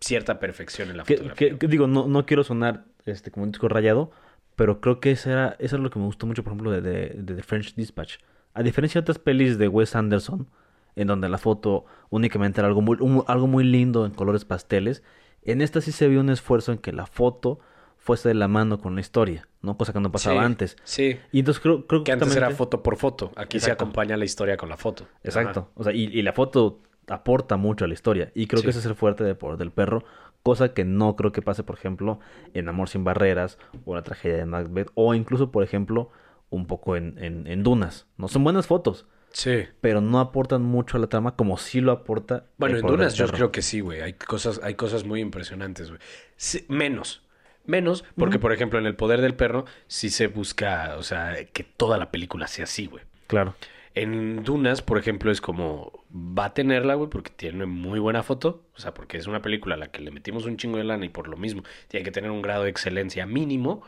cierta 0.00 0.40
perfección 0.40 0.90
en 0.90 0.96
la 0.96 1.04
Que, 1.04 1.14
fotografía. 1.16 1.50
que- 1.50 1.58
que 1.58 1.68
digo, 1.68 1.86
no, 1.86 2.06
no 2.08 2.26
quiero 2.26 2.42
sonar 2.44 2.84
este, 3.06 3.30
como 3.30 3.44
un 3.44 3.52
disco 3.52 3.68
rayado, 3.68 4.10
pero 4.56 4.80
creo 4.80 4.98
que 5.00 5.12
eso 5.12 5.30
era, 5.30 5.56
eso 5.58 5.76
es 5.76 5.82
lo 5.82 5.90
que 5.90 5.98
me 5.98 6.04
gustó 6.06 6.26
mucho, 6.26 6.42
por 6.42 6.52
ejemplo, 6.52 6.70
de, 6.72 6.80
de, 6.80 7.08
de 7.16 7.34
The 7.34 7.42
French 7.42 7.74
Dispatch. 7.74 8.16
A 8.54 8.62
diferencia 8.62 9.00
de 9.00 9.02
otras 9.02 9.18
pelis 9.18 9.58
de 9.58 9.68
Wes 9.68 9.94
Anderson, 9.96 10.48
en 10.96 11.06
donde 11.08 11.28
la 11.28 11.38
foto 11.38 11.84
únicamente 12.10 12.60
era 12.60 12.68
algo 12.68 12.82
muy, 12.82 12.98
un- 13.00 13.24
algo 13.26 13.46
muy 13.46 13.64
lindo 13.64 14.04
en 14.06 14.12
colores 14.12 14.44
pasteles. 14.44 15.02
En 15.42 15.60
esta 15.60 15.80
sí 15.80 15.92
se 15.92 16.08
vio 16.08 16.20
un 16.20 16.30
esfuerzo 16.30 16.72
en 16.72 16.78
que 16.78 16.92
la 16.92 17.06
foto 17.06 17.58
fuese 17.98 18.28
de 18.28 18.34
la 18.34 18.48
mano 18.48 18.80
con 18.80 18.94
la 18.94 19.00
historia, 19.00 19.48
¿no? 19.60 19.76
Cosa 19.76 19.92
que 19.92 20.00
no 20.00 20.10
pasaba 20.10 20.40
Sí, 20.40 20.44
antes. 20.46 20.76
Sí. 20.84 21.16
Y 21.30 21.40
entonces 21.40 21.60
creo, 21.62 21.86
creo 21.86 22.02
Que 22.04 22.12
antes 22.12 22.34
era 22.34 22.50
foto 22.50 22.82
por 22.82 22.96
foto. 22.96 23.30
Aquí 23.36 23.60
se 23.60 23.70
acompaña 23.70 24.16
la 24.16 24.24
historia 24.24 24.56
con 24.56 24.68
la 24.68 24.76
foto. 24.76 25.06
Exacto. 25.22 25.70
O 25.74 25.84
sea, 25.84 25.92
y, 25.92 26.04
y 26.04 26.22
la 26.22 26.32
foto 26.32 26.80
aporta 27.08 27.56
mucho 27.56 27.84
a 27.84 27.88
la 27.88 27.94
historia. 27.94 28.30
Y 28.34 28.46
creo 28.46 28.58
Sí. 28.60 28.64
que 28.64 28.70
ese 28.70 28.80
es 28.80 28.86
el 28.86 28.94
fuerte 28.94 29.22
de 29.24 29.34
Poder 29.34 29.58
del 29.58 29.70
Perro. 29.70 30.04
Cosa 30.42 30.74
que 30.74 30.84
no 30.84 31.14
creo 31.14 31.30
que 31.30 31.42
pase, 31.42 31.62
por 31.62 31.76
ejemplo, 31.76 32.18
en 32.54 32.68
Amor 32.68 32.88
sin 32.88 33.04
Barreras 33.04 33.58
o 33.84 33.94
la 33.94 34.02
tragedia 34.02 34.38
de 34.38 34.46
Macbeth. 34.46 34.90
O 34.94 35.14
incluso, 35.14 35.52
por 35.52 35.62
ejemplo, 35.62 36.10
un 36.50 36.66
poco 36.66 36.96
en, 36.96 37.16
en, 37.22 37.46
en 37.46 37.62
Dunas. 37.62 38.06
No 38.16 38.26
son 38.26 38.42
buenas 38.42 38.66
fotos, 38.66 39.06
Sí. 39.32 39.64
pero 39.80 40.00
no 40.00 40.20
aportan 40.20 40.62
mucho 40.62 40.96
a 40.96 41.00
la 41.00 41.06
trama 41.06 41.36
como 41.36 41.56
sí 41.56 41.80
lo 41.80 41.92
aporta. 41.92 42.46
Bueno, 42.58 42.78
en 42.78 42.86
Dunas 42.86 43.14
yo 43.14 43.26
creo 43.28 43.50
que 43.50 43.62
sí, 43.62 43.80
güey. 43.80 44.00
Hay 44.00 44.14
cosas, 44.14 44.60
hay 44.62 44.74
cosas 44.74 45.04
muy 45.04 45.20
impresionantes, 45.20 45.88
güey. 45.88 46.00
Sí, 46.36 46.64
menos. 46.68 47.22
Menos 47.64 48.04
porque, 48.16 48.38
por 48.38 48.52
ejemplo, 48.52 48.78
en 48.78 48.86
El 48.86 48.96
Poder 48.96 49.20
del 49.20 49.34
Perro 49.34 49.66
sí 49.86 50.10
se 50.10 50.26
busca, 50.26 50.96
o 50.98 51.02
sea, 51.02 51.36
que 51.52 51.62
toda 51.62 51.96
la 51.96 52.10
película 52.10 52.48
sea 52.48 52.64
así, 52.64 52.86
güey. 52.86 53.04
Claro. 53.28 53.54
En 53.94 54.42
Dunas, 54.42 54.82
por 54.82 54.98
ejemplo, 54.98 55.30
es 55.30 55.40
como 55.40 56.04
va 56.12 56.46
a 56.46 56.54
tenerla, 56.54 56.94
güey, 56.94 57.10
porque 57.10 57.30
tiene 57.30 57.66
muy 57.66 58.00
buena 58.00 58.22
foto. 58.22 58.64
O 58.74 58.80
sea, 58.80 58.94
porque 58.94 59.18
es 59.18 59.26
una 59.26 59.42
película 59.42 59.74
a 59.74 59.78
la 59.78 59.90
que 59.90 60.00
le 60.00 60.10
metimos 60.10 60.46
un 60.46 60.56
chingo 60.56 60.78
de 60.78 60.84
lana 60.84 61.04
y 61.04 61.10
por 61.10 61.28
lo 61.28 61.36
mismo 61.36 61.62
tiene 61.88 62.04
que 62.04 62.10
tener 62.10 62.30
un 62.30 62.42
grado 62.42 62.64
de 62.64 62.70
excelencia 62.70 63.26
mínimo. 63.26 63.82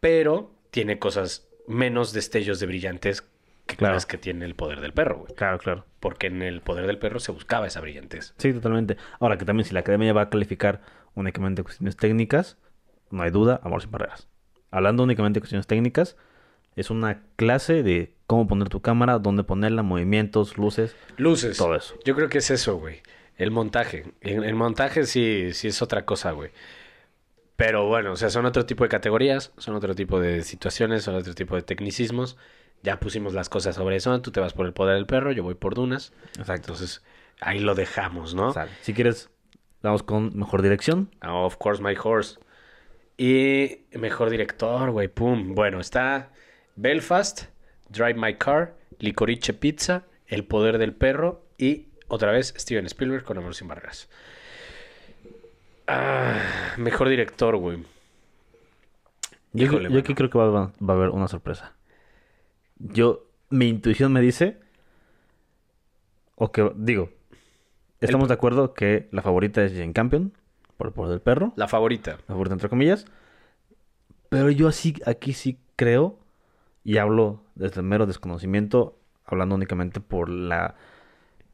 Pero 0.00 0.52
tiene 0.70 0.98
cosas 0.98 1.48
menos 1.66 2.12
destellos 2.12 2.60
de 2.60 2.66
brillantes 2.66 3.28
que 3.68 3.76
Claro. 3.76 3.94
las 3.94 4.06
que 4.06 4.18
tiene 4.18 4.44
el 4.44 4.56
poder 4.56 4.80
del 4.80 4.92
perro, 4.92 5.18
güey. 5.18 5.34
Claro, 5.36 5.58
claro. 5.58 5.84
Porque 6.00 6.26
en 6.26 6.42
el 6.42 6.60
poder 6.62 6.86
del 6.88 6.98
perro 6.98 7.20
se 7.20 7.30
buscaba 7.30 7.66
esa 7.68 7.80
brillantez. 7.80 8.34
Sí, 8.38 8.52
totalmente. 8.52 8.96
Ahora 9.20 9.38
que 9.38 9.44
también 9.44 9.64
si 9.64 9.74
la 9.74 9.80
academia 9.80 10.12
va 10.12 10.22
a 10.22 10.30
calificar 10.30 10.80
únicamente 11.14 11.62
cuestiones 11.62 11.96
técnicas, 11.96 12.58
no 13.10 13.22
hay 13.22 13.30
duda, 13.30 13.60
Amor 13.62 13.80
sin 13.82 13.90
Barreras. 13.92 14.26
Hablando 14.72 15.02
únicamente 15.04 15.36
de 15.38 15.42
cuestiones 15.42 15.66
técnicas, 15.68 16.16
es 16.76 16.90
una 16.90 17.22
clase 17.36 17.82
de 17.82 18.14
cómo 18.26 18.46
poner 18.48 18.68
tu 18.68 18.80
cámara, 18.82 19.18
dónde 19.18 19.44
ponerla, 19.44 19.82
movimientos, 19.82 20.58
luces, 20.58 20.94
Luces. 21.16 21.56
todo 21.56 21.74
eso. 21.74 21.94
Yo 22.04 22.14
creo 22.16 22.28
que 22.28 22.38
es 22.38 22.50
eso, 22.50 22.76
güey. 22.76 23.00
El 23.36 23.50
montaje. 23.50 24.04
El, 24.20 24.44
el 24.44 24.54
montaje 24.54 25.04
sí, 25.04 25.50
sí 25.52 25.68
es 25.68 25.80
otra 25.82 26.04
cosa, 26.04 26.32
güey. 26.32 26.50
Pero 27.56 27.86
bueno, 27.88 28.12
o 28.12 28.16
sea, 28.16 28.30
son 28.30 28.46
otro 28.46 28.66
tipo 28.66 28.84
de 28.84 28.88
categorías, 28.90 29.52
son 29.58 29.74
otro 29.74 29.94
tipo 29.94 30.20
de 30.20 30.42
situaciones, 30.42 31.02
son 31.02 31.16
otro 31.16 31.34
tipo 31.34 31.56
de 31.56 31.62
tecnicismos. 31.62 32.36
Ya 32.82 33.00
pusimos 33.00 33.34
las 33.34 33.48
cosas 33.48 33.74
sobre 33.74 33.96
eso. 33.96 34.20
Tú 34.20 34.30
te 34.30 34.40
vas 34.40 34.52
por 34.52 34.66
el 34.66 34.72
poder 34.72 34.94
del 34.96 35.06
perro, 35.06 35.32
yo 35.32 35.42
voy 35.42 35.54
por 35.54 35.74
dunas. 35.74 36.12
Exacto. 36.38 36.54
Entonces, 36.72 37.02
ahí 37.40 37.58
lo 37.58 37.74
dejamos, 37.74 38.34
¿no? 38.34 38.52
Sale. 38.52 38.70
Si 38.82 38.94
quieres, 38.94 39.30
vamos 39.82 40.02
con 40.02 40.36
mejor 40.36 40.62
dirección. 40.62 41.10
Ah, 41.20 41.34
Of 41.34 41.56
course, 41.56 41.82
my 41.82 41.96
horse. 42.02 42.38
Y 43.16 43.80
mejor 43.98 44.30
director, 44.30 44.90
güey, 44.92 45.08
pum. 45.08 45.54
Bueno, 45.54 45.80
está 45.80 46.30
Belfast, 46.76 47.46
Drive 47.88 48.14
My 48.14 48.34
Car, 48.34 48.76
Licorice 49.00 49.52
Pizza, 49.54 50.04
El 50.28 50.44
Poder 50.44 50.78
del 50.78 50.94
Perro 50.94 51.44
y 51.58 51.88
otra 52.06 52.30
vez 52.30 52.54
Steven 52.56 52.86
Spielberg 52.86 53.24
con 53.24 53.36
Amor 53.38 53.56
sin 53.56 53.66
Barreras. 53.66 54.08
Ah, 55.88 56.40
mejor 56.76 57.08
director, 57.08 57.56
güey. 57.56 57.78
Yo, 59.52 59.64
Híjole, 59.64 59.90
yo 59.90 59.98
aquí 59.98 60.14
creo 60.14 60.30
que 60.30 60.38
va, 60.38 60.48
va 60.50 60.72
a 60.88 60.92
haber 60.92 61.08
una 61.08 61.26
sorpresa. 61.26 61.72
Yo, 62.78 63.26
mi 63.50 63.68
intuición 63.68 64.12
me 64.12 64.20
dice, 64.20 64.58
o 66.34 66.52
que, 66.52 66.70
digo, 66.76 67.10
estamos 68.00 68.28
de 68.28 68.34
acuerdo 68.34 68.74
que 68.74 69.08
la 69.10 69.22
favorita 69.22 69.64
es 69.64 69.72
Jane 69.72 69.92
Campion, 69.92 70.32
por 70.76 70.86
el 70.88 70.92
poder 70.92 71.10
del 71.10 71.20
perro. 71.20 71.52
La 71.56 71.68
favorita. 71.68 72.12
la 72.12 72.34
favorita 72.34 72.54
entre 72.54 72.68
comillas. 72.68 73.06
Pero 74.28 74.50
yo 74.50 74.68
así, 74.68 74.94
aquí 75.06 75.32
sí 75.32 75.58
creo, 75.76 76.18
y 76.84 76.98
hablo 76.98 77.42
desde 77.54 77.80
el 77.80 77.86
mero 77.86 78.06
desconocimiento, 78.06 78.98
hablando 79.24 79.54
únicamente 79.54 80.00
por 80.00 80.28
la 80.28 80.76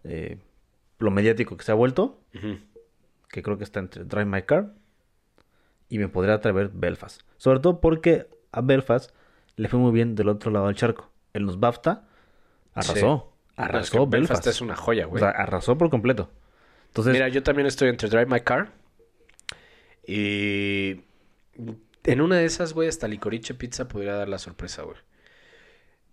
eh, 0.05 0.39
lo 0.99 1.11
mediático 1.11 1.57
que 1.57 1.65
se 1.65 1.73
ha 1.73 1.75
vuelto, 1.75 2.21
que 3.29 3.43
creo 3.43 3.59
que 3.59 3.65
está 3.65 3.81
entre 3.81 4.05
Drive 4.05 4.27
My 4.27 4.43
Car 4.43 4.75
y 5.89 5.99
me 5.99 6.09
podría 6.09 6.35
atrever 6.35 6.71
Belfast. 6.73 7.23
Sobre 7.37 7.61
todo 7.61 7.81
porque 7.81 8.29
a 8.53 8.61
Belfast 8.61 9.11
le 9.57 9.69
fue 9.69 9.79
muy 9.79 9.93
bien 9.93 10.15
del 10.15 10.29
otro 10.29 10.51
lado 10.51 10.67
del 10.67 10.77
charco. 10.77 11.11
En 11.35 11.45
los 11.47 11.61
BAFTA 11.61 12.05
arrasó. 12.73 12.95
Sí. 12.95 13.03
No, 13.03 13.31
es 13.47 13.57
que 13.57 13.63
Arrasó 13.63 14.07
Belfast. 14.07 14.13
Belfast 14.31 14.47
es 14.49 14.61
una 14.61 14.75
joya, 14.77 15.07
O 15.07 15.11
güey. 15.11 15.21
sea, 15.21 15.31
arrasó 15.31 15.77
por 15.77 15.91
completo. 15.91 16.31
Entonces, 16.89 17.13
Mira, 17.13 17.29
yo 17.29 17.43
también 17.43 17.67
estoy 17.67 17.89
entre 17.89 18.09
Drive 18.09 18.27
My 18.27 18.41
Car 18.41 18.73
y 20.07 21.01
en 22.05 22.21
una 22.21 22.37
de 22.37 22.45
esas, 22.45 22.73
güey, 22.73 22.89
hasta 22.89 23.09
Licorice 23.09 23.55
Pizza 23.55 23.89
podría 23.89 24.15
dar 24.15 24.29
la 24.29 24.39
sorpresa, 24.39 24.83
güey. 24.83 24.97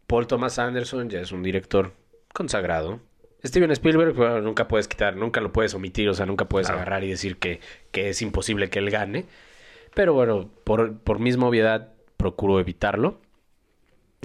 Paul 0.08 0.28
Thomas 0.28 0.60
Anderson 0.60 1.10
ya 1.10 1.20
es 1.22 1.32
un 1.32 1.44
director 1.44 1.94
consagrado. 2.34 3.00
Steven 3.44 3.72
Spielberg, 3.72 4.14
bueno, 4.14 4.42
nunca 4.42 4.68
puedes 4.68 4.88
quitar, 4.88 5.16
nunca 5.16 5.42
lo 5.42 5.52
puedes 5.52 5.74
omitir, 5.74 6.08
o 6.10 6.14
sea, 6.14 6.26
nunca 6.26 6.46
puedes 6.46 6.68
Claro. 6.68 6.82
agarrar 6.82 7.04
y 7.04 7.10
decir 7.10 7.38
que, 7.38 7.60
que 7.92 8.10
es 8.10 8.22
imposible 8.22 8.70
que 8.70 8.80
él 8.80 8.90
gane. 8.92 9.26
Pero 9.96 10.14
bueno, 10.14 10.50
por, 10.64 10.98
por 11.00 11.20
misma 11.20 11.48
obviedad, 11.48 11.92
procuro 12.18 12.60
evitarlo. 12.60 13.20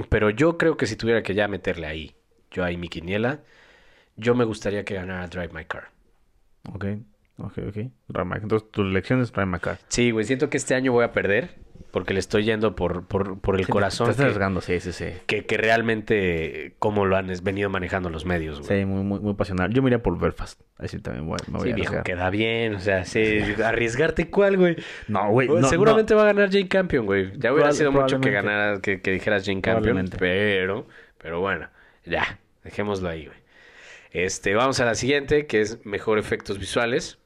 Pero 0.08 0.30
yo 0.30 0.58
creo 0.58 0.76
que 0.76 0.86
si 0.86 0.96
tuviera 0.96 1.22
que 1.22 1.34
ya 1.34 1.48
meterle 1.48 1.86
ahí, 1.86 2.14
yo 2.50 2.64
ahí 2.64 2.76
mi 2.76 2.88
quiniela, 2.88 3.40
yo 4.16 4.34
me 4.34 4.44
gustaría 4.44 4.84
que 4.84 4.94
ganara 4.94 5.26
Drive 5.26 5.52
My 5.52 5.64
Car. 5.64 5.90
ok, 6.72 6.84
ok, 7.38 7.58
ok. 7.68 7.76
Entonces, 8.42 8.70
tu 8.70 8.82
elección 8.82 9.20
es 9.20 9.32
Drive 9.32 9.46
My 9.46 9.58
Car. 9.58 9.78
Sí, 9.88 10.10
güey, 10.10 10.24
siento 10.24 10.50
que 10.50 10.56
este 10.56 10.74
año 10.74 10.92
voy 10.92 11.04
a 11.04 11.12
perder 11.12 11.65
porque 11.90 12.12
le 12.12 12.20
estoy 12.20 12.44
yendo 12.44 12.74
por, 12.76 13.06
por, 13.06 13.40
por 13.40 13.56
el 13.58 13.64
Sí, 13.64 13.72
corazón 13.72 14.06
Te 14.06 14.10
estás 14.12 14.24
que, 14.24 14.26
arriesgando, 14.26 14.60
sí, 14.60 14.80
sí, 14.80 14.92
sí. 14.92 15.06
que, 15.26 15.46
que 15.46 15.56
realmente 15.56 16.74
como 16.78 17.06
lo 17.06 17.16
han 17.16 17.32
venido 17.42 17.70
manejando 17.70 18.10
los 18.10 18.24
medios, 18.26 18.60
güey. 18.60 18.80
Sí, 18.80 18.84
muy, 18.86 19.02
muy, 19.02 19.20
muy 19.20 19.34
pasional. 19.34 19.72
Yo 19.72 19.82
me 19.82 19.88
iría 19.88 20.02
por 20.02 20.18
Belfast. 20.18 20.60
Ahí 20.78 20.88
sí 20.88 20.98
también 20.98 21.26
voy, 21.26 21.38
me 21.48 21.58
voy 21.58 21.68
Sí, 21.68 21.72
a 21.72 21.76
viejo, 21.76 22.02
queda 22.02 22.28
bien, 22.30 22.74
o 22.74 22.80
sea, 22.80 23.04
sí, 23.04 23.38
arriesgarte 23.64 24.28
cuál, 24.28 24.56
güey. 24.56 24.76
No, 25.08 25.30
güey. 25.30 25.48
Pues 25.48 25.62
no, 25.62 25.68
Seguramente 25.68 26.14
va 26.14 26.22
a 26.22 26.26
ganar 26.26 26.50
Jane 26.50 26.68
Campion, 26.68 27.06
güey. 27.06 27.32
Ya 27.38 27.52
hubiera 27.52 27.72
sido 27.72 27.92
mucho 27.92 28.20
que 28.20 28.30
ganara, 28.30 28.80
que, 28.80 29.00
que 29.00 29.12
dijeras 29.12 29.44
Jane 29.46 29.62
Campion, 29.62 30.08
pero, 30.18 30.86
pero 31.18 31.40
bueno, 31.40 31.68
ya, 32.04 32.38
dejémoslo 32.62 33.08
ahí, 33.08 33.26
güey. 33.26 33.38
Este, 34.10 34.54
vamos 34.54 34.80
a 34.80 34.84
la 34.84 34.94
siguiente, 34.94 35.46
que 35.46 35.60
es 35.60 35.84
mejor 35.84 36.18
efectos 36.18 36.58
visuales. 36.58 37.18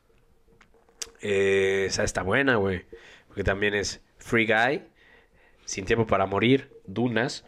Eh, 1.23 1.85
esa 1.87 2.05
está 2.05 2.23
buena, 2.23 2.57
güey. 2.57 2.85
Porque 3.29 3.45
también 3.45 3.75
es 3.75 4.02
Free 4.30 4.46
Guy, 4.46 4.82
Sin 5.64 5.84
Tiempo 5.84 6.06
para 6.06 6.25
Morir, 6.25 6.70
Dunas, 6.87 7.44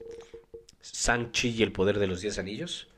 Shang-Chi 0.82 1.50
y 1.50 1.62
el 1.62 1.70
Poder 1.70 2.00
de 2.00 2.08
los 2.08 2.22
Diez 2.22 2.40
Anillos 2.40 2.88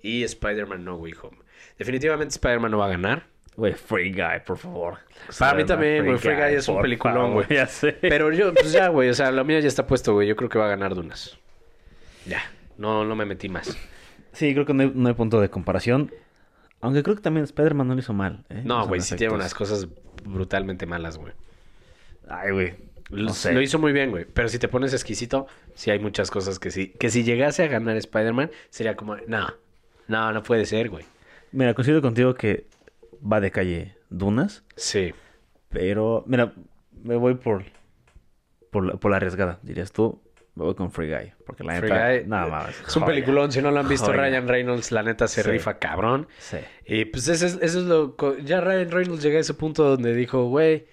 y 0.00 0.24
Spider-Man 0.24 0.82
No 0.82 0.96
Way 0.96 1.12
Home. 1.22 1.36
Definitivamente 1.78 2.32
Spider-Man 2.32 2.70
no 2.70 2.78
va 2.78 2.86
a 2.86 2.88
ganar. 2.88 3.26
Güey, 3.54 3.74
Free 3.74 4.12
Guy, 4.12 4.40
por 4.46 4.56
favor. 4.56 4.98
Para 5.38 5.54
mí 5.54 5.64
también, 5.66 6.06
güey, 6.06 6.16
Free 6.16 6.36
Guy 6.36 6.54
es 6.54 6.66
un 6.68 6.80
peliculón, 6.80 7.34
güey. 7.34 7.46
Ya 7.50 7.66
sé. 7.66 7.92
Pero 7.92 8.32
yo, 8.32 8.54
pues 8.54 8.72
ya, 8.72 8.88
güey, 8.88 9.10
o 9.10 9.14
sea, 9.14 9.30
lo 9.30 9.44
mío 9.44 9.58
ya 9.58 9.68
está 9.68 9.86
puesto, 9.86 10.14
güey. 10.14 10.26
Yo 10.26 10.36
creo 10.36 10.48
que 10.48 10.58
va 10.58 10.64
a 10.64 10.70
ganar 10.70 10.94
Dunas. 10.94 11.38
Ya, 12.24 12.50
no, 12.78 13.04
no 13.04 13.14
me 13.14 13.26
metí 13.26 13.50
más. 13.50 13.76
Sí, 14.32 14.54
creo 14.54 14.64
que 14.64 14.72
no 14.72 14.84
hay, 14.84 14.92
no 14.94 15.08
hay 15.08 15.14
punto 15.14 15.38
de 15.38 15.50
comparación. 15.50 16.14
Aunque 16.80 17.02
creo 17.02 17.14
que 17.14 17.22
también 17.22 17.44
Spider-Man 17.44 17.88
no 17.88 17.94
lo 17.94 18.00
hizo 18.00 18.14
mal. 18.14 18.46
¿eh? 18.48 18.62
No, 18.64 18.86
güey, 18.86 19.02
sí 19.02 19.16
tiene 19.16 19.34
unas 19.34 19.52
cosas 19.52 19.86
brutalmente 20.24 20.86
malas, 20.86 21.18
güey. 21.18 21.34
Ay, 22.26 22.50
güey. 22.50 22.93
Lo, 23.10 23.24
No 23.24 23.34
sé. 23.34 23.52
lo 23.52 23.60
hizo 23.60 23.78
muy 23.78 23.92
bien, 23.92 24.10
güey. 24.10 24.24
Pero 24.24 24.48
si 24.48 24.58
te 24.58 24.68
pones 24.68 24.92
exquisito, 24.92 25.46
sí 25.74 25.90
hay 25.90 25.98
muchas 25.98 26.30
cosas 26.30 26.58
que 26.58 26.70
sí. 26.70 26.88
Que 26.98 27.10
si 27.10 27.22
llegase 27.22 27.62
a 27.64 27.68
ganar 27.68 27.96
Spider-Man, 27.96 28.50
sería 28.70 28.96
como, 28.96 29.16
no, 29.26 29.46
no, 30.08 30.32
no 30.32 30.42
puede 30.42 30.64
ser, 30.66 30.88
güey. 30.90 31.04
Mira, 31.52 31.74
coincido 31.74 32.00
contigo 32.02 32.34
que 32.34 32.66
va 33.20 33.40
de 33.40 33.50
calle 33.50 33.96
Dunas. 34.10 34.64
Sí. 34.76 35.12
Pero, 35.68 36.24
mira, 36.26 36.52
me 37.02 37.16
voy 37.16 37.34
por, 37.34 37.64
por, 38.70 38.86
la, 38.86 38.94
por 38.94 39.10
la 39.10 39.18
arriesgada, 39.18 39.58
dirías 39.62 39.92
tú. 39.92 40.20
Me 40.56 40.64
voy 40.64 40.74
con 40.76 40.90
Free 40.92 41.10
Guy. 41.10 41.32
Porque 41.44 41.64
la 41.64 41.74
Free 41.80 41.90
neta, 41.90 42.10
Guy, 42.12 42.26
nada 42.28 42.46
más. 42.46 42.68
Es 42.70 42.94
un 42.96 43.02
joya. 43.02 43.06
peliculón. 43.06 43.50
Si 43.52 43.60
no 43.60 43.72
lo 43.72 43.80
han 43.80 43.88
visto, 43.88 44.06
Joya. 44.06 44.20
Ryan 44.28 44.46
Reynolds, 44.48 44.92
la 44.92 45.02
neta, 45.02 45.26
se 45.26 45.42
Sí. 45.42 45.50
rifa 45.50 45.78
cabrón. 45.80 46.28
Sí. 46.38 46.58
Y 46.86 47.04
pues 47.06 47.26
eso 47.26 47.44
es, 47.44 47.58
eso 47.60 47.80
es 47.80 47.84
lo... 47.86 48.16
Ya 48.38 48.60
Ryan 48.60 48.90
Reynolds 48.90 49.22
llega 49.24 49.38
a 49.38 49.40
ese 49.40 49.54
punto 49.54 49.82
donde 49.84 50.14
dijo, 50.14 50.44
güey, 50.46 50.86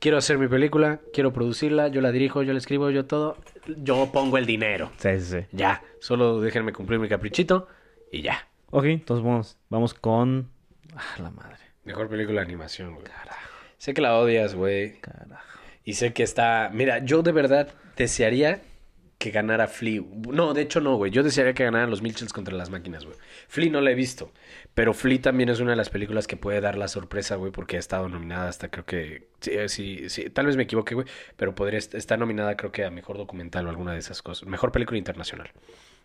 quiero 0.00 0.16
hacer 0.16 0.38
mi 0.38 0.48
película, 0.48 1.00
quiero 1.12 1.32
producirla, 1.32 1.88
yo 1.88 2.00
la 2.00 2.10
dirijo, 2.10 2.42
yo 2.42 2.52
la 2.52 2.58
escribo, 2.58 2.90
yo 2.90 3.04
todo. 3.04 3.36
Yo 3.82 4.10
pongo 4.12 4.38
el 4.38 4.46
dinero. 4.46 4.90
Sí, 4.96 5.20
sí, 5.20 5.26
sí. 5.38 5.46
Ya, 5.52 5.82
solo 6.00 6.40
déjenme 6.40 6.72
cumplir 6.72 6.98
mi 6.98 7.08
caprichito 7.08 7.68
y 8.10 8.22
ya. 8.22 8.48
Ok, 8.70 8.84
entonces 8.86 9.24
vamos, 9.24 9.58
vamos 9.68 9.94
con... 9.94 10.50
Ah, 10.96 11.22
la 11.22 11.30
madre. 11.30 11.58
Mejor 11.84 12.08
película 12.08 12.40
de 12.40 12.46
animación, 12.46 12.94
güey. 12.94 13.06
Sé 13.78 13.94
que 13.94 14.00
la 14.00 14.16
odias, 14.16 14.54
güey. 14.54 14.98
Carajo. 15.00 15.60
Y 15.84 15.94
sé 15.94 16.12
que 16.12 16.22
está... 16.22 16.70
Mira, 16.72 16.98
yo 17.04 17.22
de 17.22 17.32
verdad 17.32 17.68
desearía 17.96 18.60
que 19.20 19.30
ganara 19.30 19.68
Flea. 19.68 20.00
No, 20.32 20.54
de 20.54 20.62
hecho 20.62 20.80
no, 20.80 20.96
güey. 20.96 21.10
Yo 21.12 21.22
desearía 21.22 21.52
que 21.52 21.62
ganaran 21.64 21.90
los 21.90 22.00
Mitchells 22.00 22.32
contra 22.32 22.56
las 22.56 22.70
máquinas, 22.70 23.04
güey. 23.04 23.18
Flea 23.48 23.70
no 23.70 23.82
la 23.82 23.90
he 23.90 23.94
visto. 23.94 24.32
Pero 24.72 24.94
Flea 24.94 25.20
también 25.20 25.50
es 25.50 25.60
una 25.60 25.72
de 25.72 25.76
las 25.76 25.90
películas 25.90 26.26
que 26.26 26.38
puede 26.38 26.62
dar 26.62 26.78
la 26.78 26.88
sorpresa, 26.88 27.36
güey, 27.36 27.52
porque 27.52 27.76
ha 27.76 27.78
estado 27.78 28.08
nominada 28.08 28.48
hasta 28.48 28.70
creo 28.70 28.86
que... 28.86 29.28
Sí, 29.40 29.50
eh, 29.52 29.68
sí, 29.68 30.08
sí. 30.08 30.30
Tal 30.30 30.46
vez 30.46 30.56
me 30.56 30.62
equivoque, 30.62 30.94
güey. 30.94 31.06
Pero 31.36 31.54
podría 31.54 31.78
est- 31.78 31.94
estar 31.94 32.18
nominada 32.18 32.56
creo 32.56 32.72
que 32.72 32.82
a 32.86 32.90
Mejor 32.90 33.18
Documental 33.18 33.66
o 33.66 33.70
alguna 33.70 33.92
de 33.92 33.98
esas 33.98 34.22
cosas. 34.22 34.48
Mejor 34.48 34.72
Película 34.72 34.96
Internacional. 34.96 35.50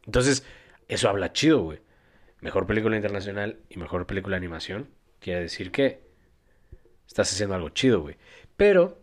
Entonces, 0.05 0.45
eso 0.89 1.07
habla 1.07 1.31
chido, 1.31 1.62
güey. 1.63 1.79
Mejor 2.41 2.67
Película 2.67 2.98
Internacional 2.98 3.60
y 3.69 3.79
Mejor 3.79 4.05
Película 4.07 4.34
de 4.36 4.39
Animación. 4.39 4.89
Quiere 5.22 5.39
decir 5.39 5.72
que 5.72 6.01
estás 7.07 7.31
haciendo 7.31 7.55
algo 7.55 7.69
chido, 7.69 8.01
güey. 8.01 8.17
Pero 8.57 9.01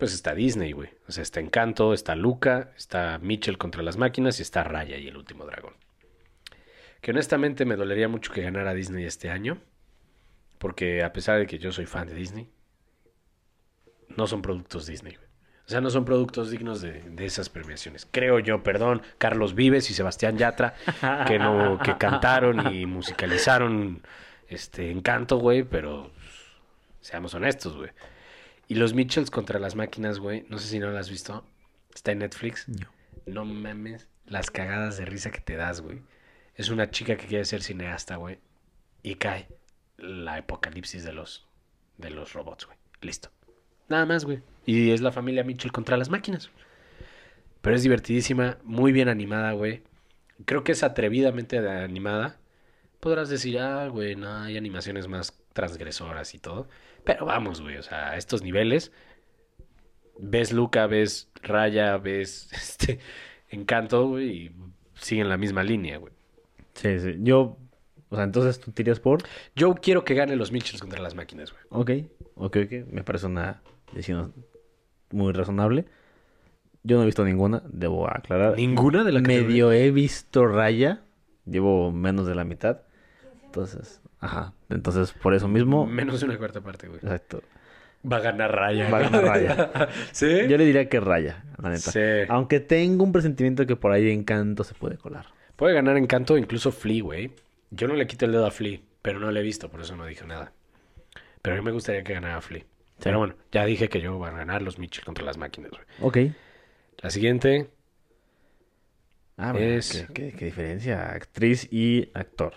pues 0.00 0.12
está 0.12 0.34
Disney, 0.34 0.72
güey. 0.72 0.90
O 1.06 1.12
sea, 1.12 1.22
está 1.22 1.38
Encanto, 1.38 1.94
está 1.94 2.16
Luca, 2.16 2.72
está 2.76 3.18
Mitchell 3.22 3.58
contra 3.58 3.82
las 3.82 3.96
máquinas 3.96 4.40
y 4.40 4.42
está 4.42 4.64
Raya 4.64 4.96
y 4.96 5.06
el 5.06 5.16
último 5.16 5.46
dragón. 5.46 5.74
Que 7.00 7.12
honestamente 7.12 7.64
me 7.64 7.76
dolería 7.76 8.08
mucho 8.08 8.32
que 8.32 8.42
ganara 8.42 8.74
Disney 8.74 9.04
este 9.04 9.30
año. 9.30 9.58
Porque 10.58 11.02
a 11.04 11.12
pesar 11.12 11.38
de 11.38 11.46
que 11.46 11.58
yo 11.58 11.72
soy 11.72 11.86
fan 11.86 12.08
de 12.08 12.14
Disney, 12.14 12.50
no 14.08 14.26
son 14.26 14.42
productos 14.42 14.86
Disney, 14.86 15.14
güey. 15.14 15.30
O 15.66 15.68
sea, 15.70 15.80
no 15.80 15.88
son 15.88 16.04
productos 16.04 16.50
dignos 16.50 16.82
de, 16.82 17.00
de 17.02 17.24
esas 17.24 17.48
premiaciones. 17.48 18.06
Creo 18.10 18.40
yo, 18.40 18.62
perdón, 18.64 19.02
Carlos 19.18 19.54
Vives 19.54 19.88
y 19.88 19.94
Sebastián 19.94 20.36
Yatra, 20.36 20.74
que 21.28 21.38
no, 21.38 21.78
que 21.78 21.96
cantaron 21.96 22.74
y 22.74 22.86
musicalizaron 22.86 24.02
este 24.48 24.90
Encanto, 24.90 25.38
güey, 25.38 25.62
pero 25.62 26.10
seamos 27.00 27.34
honestos, 27.34 27.76
güey. 27.76 27.90
Y 28.70 28.76
los 28.76 28.94
Mitchells 28.94 29.32
contra 29.32 29.58
las 29.58 29.74
máquinas, 29.74 30.20
güey. 30.20 30.46
No 30.48 30.56
sé 30.58 30.68
si 30.68 30.78
no 30.78 30.92
lo 30.92 30.96
has 30.96 31.10
visto. 31.10 31.44
Está 31.92 32.12
en 32.12 32.20
Netflix. 32.20 32.68
No. 32.68 32.86
No 33.26 33.44
mames 33.44 34.06
las 34.26 34.52
cagadas 34.52 34.96
de 34.96 35.06
risa 35.06 35.32
que 35.32 35.40
te 35.40 35.56
das, 35.56 35.80
güey. 35.80 36.02
Es 36.54 36.68
una 36.68 36.88
chica 36.88 37.16
que 37.16 37.26
quiere 37.26 37.44
ser 37.44 37.64
cineasta, 37.64 38.14
güey. 38.14 38.38
Y 39.02 39.16
cae 39.16 39.48
la 39.98 40.36
apocalipsis 40.36 41.02
de 41.02 41.12
los, 41.12 41.48
de 41.98 42.10
los 42.10 42.32
robots, 42.32 42.66
güey. 42.66 42.78
Listo. 43.00 43.32
Nada 43.88 44.06
más, 44.06 44.24
güey. 44.24 44.40
Y 44.64 44.92
es 44.92 45.00
la 45.00 45.10
familia 45.10 45.42
Mitchell 45.42 45.72
contra 45.72 45.96
las 45.96 46.08
máquinas. 46.08 46.48
Pero 47.62 47.74
es 47.74 47.82
divertidísima, 47.82 48.58
muy 48.62 48.92
bien 48.92 49.08
animada, 49.08 49.50
güey. 49.50 49.82
Creo 50.44 50.62
que 50.62 50.70
es 50.70 50.84
atrevidamente 50.84 51.58
animada. 51.58 52.38
Podrás 53.00 53.30
decir, 53.30 53.58
ah, 53.58 53.88
güey, 53.88 54.14
no, 54.14 54.32
hay 54.32 54.56
animaciones 54.56 55.08
más 55.08 55.39
transgresoras 55.52 56.34
y 56.34 56.38
todo. 56.38 56.68
Pero 57.04 57.26
vamos, 57.26 57.60
güey, 57.60 57.76
o 57.76 57.82
sea, 57.82 58.10
a 58.10 58.16
estos 58.16 58.42
niveles. 58.42 58.92
Ves 60.18 60.52
Luca, 60.52 60.86
ves 60.86 61.30
Raya, 61.42 61.96
ves 61.96 62.52
este 62.52 63.00
Encanto, 63.50 64.06
güey, 64.06 64.28
y 64.28 64.52
siguen 64.94 65.28
la 65.28 65.36
misma 65.36 65.64
línea, 65.64 65.98
güey. 65.98 66.12
Sí, 66.74 67.00
sí. 67.00 67.16
Yo, 67.18 67.58
o 68.08 68.14
sea, 68.14 68.24
entonces 68.24 68.60
tú 68.60 68.70
tiras 68.70 69.00
por. 69.00 69.22
Yo 69.56 69.74
quiero 69.74 70.04
que 70.04 70.14
gane 70.14 70.36
los 70.36 70.52
Mitchells 70.52 70.80
contra 70.80 71.00
las 71.00 71.16
máquinas, 71.16 71.52
güey. 71.52 71.64
Ok, 71.70 72.10
ok, 72.36 72.56
ok. 72.64 72.72
Me 72.92 73.02
parece 73.02 73.26
una 73.26 73.60
decisión 73.92 74.32
muy 75.10 75.32
razonable. 75.32 75.86
Yo 76.84 76.96
no 76.96 77.02
he 77.02 77.06
visto 77.06 77.24
ninguna, 77.24 77.62
debo 77.66 78.08
aclarar. 78.08 78.56
Ninguna 78.56 79.04
de 79.04 79.12
la 79.12 79.20
categoría. 79.20 79.48
Medio 79.48 79.72
he 79.72 79.90
visto 79.90 80.46
Raya. 80.46 81.02
Llevo 81.44 81.90
menos 81.90 82.26
de 82.26 82.36
la 82.36 82.44
mitad. 82.44 82.82
Entonces, 83.44 83.99
ajá. 84.20 84.52
Entonces, 84.68 85.12
por 85.12 85.34
eso 85.34 85.48
mismo. 85.48 85.86
Menos 85.86 86.20
de 86.20 86.26
una 86.26 86.38
cuarta 86.38 86.60
parte, 86.60 86.86
güey. 86.88 87.00
Exacto. 87.02 87.42
Va 88.10 88.16
a 88.16 88.20
ganar 88.20 88.54
Raya. 88.54 88.88
Va 88.90 88.98
a 88.98 89.00
ganar 89.02 89.24
Raya. 89.24 89.88
¿Sí? 90.12 90.46
Yo 90.48 90.56
le 90.56 90.64
diría 90.64 90.88
que 90.88 91.00
Raya, 91.00 91.44
la 91.62 91.68
neta. 91.70 91.90
Sí. 91.92 92.00
Aunque 92.28 92.60
tengo 92.60 93.04
un 93.04 93.12
presentimiento 93.12 93.66
que 93.66 93.76
por 93.76 93.92
ahí 93.92 94.10
Encanto 94.10 94.64
se 94.64 94.74
puede 94.74 94.96
colar. 94.96 95.26
Puede 95.56 95.74
ganar 95.74 95.96
Encanto, 95.98 96.38
incluso 96.38 96.72
Flea, 96.72 97.02
güey. 97.02 97.30
Yo 97.70 97.86
no 97.88 97.94
le 97.94 98.06
quito 98.06 98.24
el 98.24 98.32
dedo 98.32 98.46
a 98.46 98.50
Flea, 98.50 98.80
pero 99.02 99.20
no 99.20 99.30
le 99.30 99.40
he 99.40 99.42
visto, 99.42 99.68
por 99.70 99.80
eso 99.82 99.94
no 99.96 100.06
dije 100.06 100.24
nada. 100.26 100.52
Pero 101.42 101.56
a 101.56 101.58
mí 101.58 101.64
me 101.64 101.72
gustaría 101.72 102.02
que 102.02 102.14
ganara 102.14 102.40
Flea. 102.40 102.64
Pero 103.02 103.18
bueno, 103.18 103.34
ya 103.52 103.64
dije 103.66 103.88
que 103.88 104.00
yo 104.00 104.16
voy 104.18 104.28
a 104.28 104.32
ganar 104.32 104.62
los 104.62 104.78
Mitchell 104.78 105.04
contra 105.04 105.24
las 105.24 105.36
máquinas, 105.38 105.70
güey. 105.70 105.82
Ok. 106.00 106.34
La 107.02 107.10
siguiente, 107.10 107.68
Ah, 109.36 109.54
Es- 109.56 110.06
qué, 110.08 110.12
qué- 110.12 110.32
qué 110.36 110.44
diferencia. 110.46 111.12
Actriz 111.12 111.66
y 111.72 112.10
actor. 112.14 112.52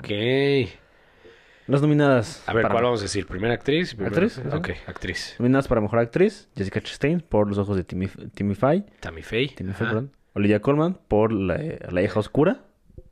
Ok. 0.00 0.68
Las 1.66 1.82
nominadas. 1.82 2.44
A 2.46 2.52
ver, 2.52 2.62
para- 2.62 2.74
¿cuál 2.74 2.84
vamos 2.84 3.00
a 3.00 3.04
decir? 3.04 3.26
¿Primera 3.26 3.54
actriz? 3.54 3.94
Primera- 3.94 4.14
¿Actriz? 4.14 4.40
Ok, 4.52 4.70
actriz. 4.86 5.34
Nominadas 5.38 5.66
para 5.66 5.80
mejor 5.80 5.98
actriz: 5.98 6.48
Jessica 6.56 6.80
Chastain 6.80 7.20
por 7.20 7.48
Los 7.48 7.58
ojos 7.58 7.76
de 7.76 7.82
Timmy, 7.84 8.06
Timmy 8.34 8.54
Faye. 8.54 8.84
Tammy 9.00 9.22
Faye. 9.22 9.48
Timmy. 9.48 9.72
Faye, 9.72 9.86
perdón. 9.90 10.12
Olivia 10.34 10.60
Colman 10.60 10.98
por 11.08 11.32
La, 11.32 11.58
la 11.90 12.02
hija 12.02 12.20
oscura. 12.20 12.60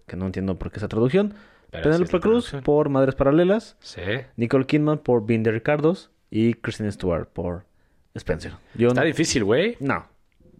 Que 0.06 0.16
no 0.16 0.26
entiendo 0.26 0.56
por 0.58 0.70
qué 0.70 0.76
esa 0.78 0.86
traducción. 0.88 1.34
Es 1.72 1.80
Penélope 1.82 2.12
la 2.12 2.20
Cruz 2.20 2.52
por 2.62 2.88
Madres 2.90 3.16
Paralelas. 3.16 3.76
Sí. 3.80 4.02
Nicole 4.36 4.66
Kidman 4.66 4.98
por 4.98 5.26
Bean 5.26 5.42
de 5.42 5.50
Ricardos. 5.50 6.10
Y 6.30 6.54
Kristen 6.54 6.90
Stewart 6.92 7.28
por 7.28 7.64
Spencer. 8.14 8.52
Yo 8.74 8.88
Está 8.88 9.00
no, 9.00 9.06
difícil, 9.06 9.42
güey. 9.44 9.76
no, 9.80 10.06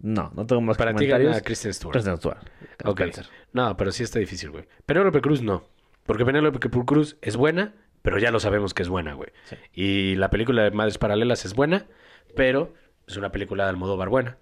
no, 0.01 0.31
no 0.35 0.47
tengo 0.47 0.63
más 0.63 0.77
Para 0.77 0.91
ti 0.93 0.95
comentarios. 0.97 1.31
gana 1.33 1.43
Kristen 1.45 1.73
Stewart. 1.75 1.93
Kristen 1.93 2.17
Stewart. 2.17 2.39
Ok. 2.85 3.01
Spencer. 3.01 3.27
No, 3.53 3.77
pero 3.77 3.93
sí 3.93 4.03
está 4.03 4.19
difícil, 4.19 4.51
güey. 4.51 4.65
Penélope 4.87 5.21
Cruz 5.21 5.43
no. 5.43 5.63
Porque 6.07 6.25
Penélope 6.25 6.59
Cruz 6.85 7.17
es 7.23 7.37
buena, 7.37 7.75
pero 8.03 8.19
ya 8.19 8.31
lo 8.31 8.41
sabemos 8.41 8.75
que 8.75 8.83
es 8.83 8.89
buena, 8.89 9.15
güey. 9.15 9.31
Sí. 9.45 9.57
Y 9.73 10.15
la 10.17 10.31
película 10.31 10.63
de 10.63 10.71
Madres 10.71 10.99
Paralelas 10.99 11.45
es 11.45 11.55
buena, 11.55 11.87
pero 12.37 12.75
es 13.07 13.17
una 13.17 13.33
película 13.33 13.65
de 13.65 13.71
Almodóvar 13.71 14.09
buena. 14.09 14.37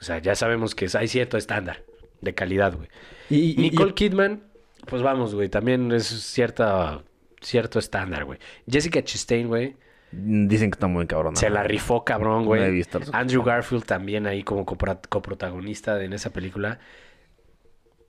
O 0.00 0.04
sea, 0.04 0.18
ya 0.18 0.34
sabemos 0.34 0.74
que 0.74 0.88
hay 0.94 1.06
cierto 1.08 1.36
estándar 1.36 1.84
de 2.20 2.34
calidad, 2.34 2.74
güey. 2.74 2.88
Y, 3.30 3.36
y- 3.36 3.50
y- 3.52 3.56
Nicole 3.70 3.94
Kidman, 3.94 4.42
pues 4.86 5.02
vamos, 5.02 5.34
güey, 5.34 5.48
también 5.48 5.92
es 5.92 6.06
cierta, 6.06 7.02
cierto 7.40 7.78
estándar, 7.78 8.24
güey. 8.24 8.38
Jessica 8.68 9.02
Chastain, 9.02 9.46
güey, 9.48 9.76
Dicen 10.14 10.70
que 10.70 10.74
está 10.76 10.88
muy 10.88 11.06
cabrón. 11.06 11.36
se 11.36 11.48
la 11.48 11.62
rifó 11.62 12.04
cabrón, 12.04 12.44
güey. 12.44 12.60
No 12.60 12.66
he 12.66 12.70
visto 12.70 13.00
Andrew 13.12 13.42
Garfield 13.42 13.84
también 13.86 14.26
ahí 14.26 14.42
como 14.42 14.66
coprotagonista 14.66 16.02
en 16.04 16.12
esa 16.12 16.30
película. 16.30 16.80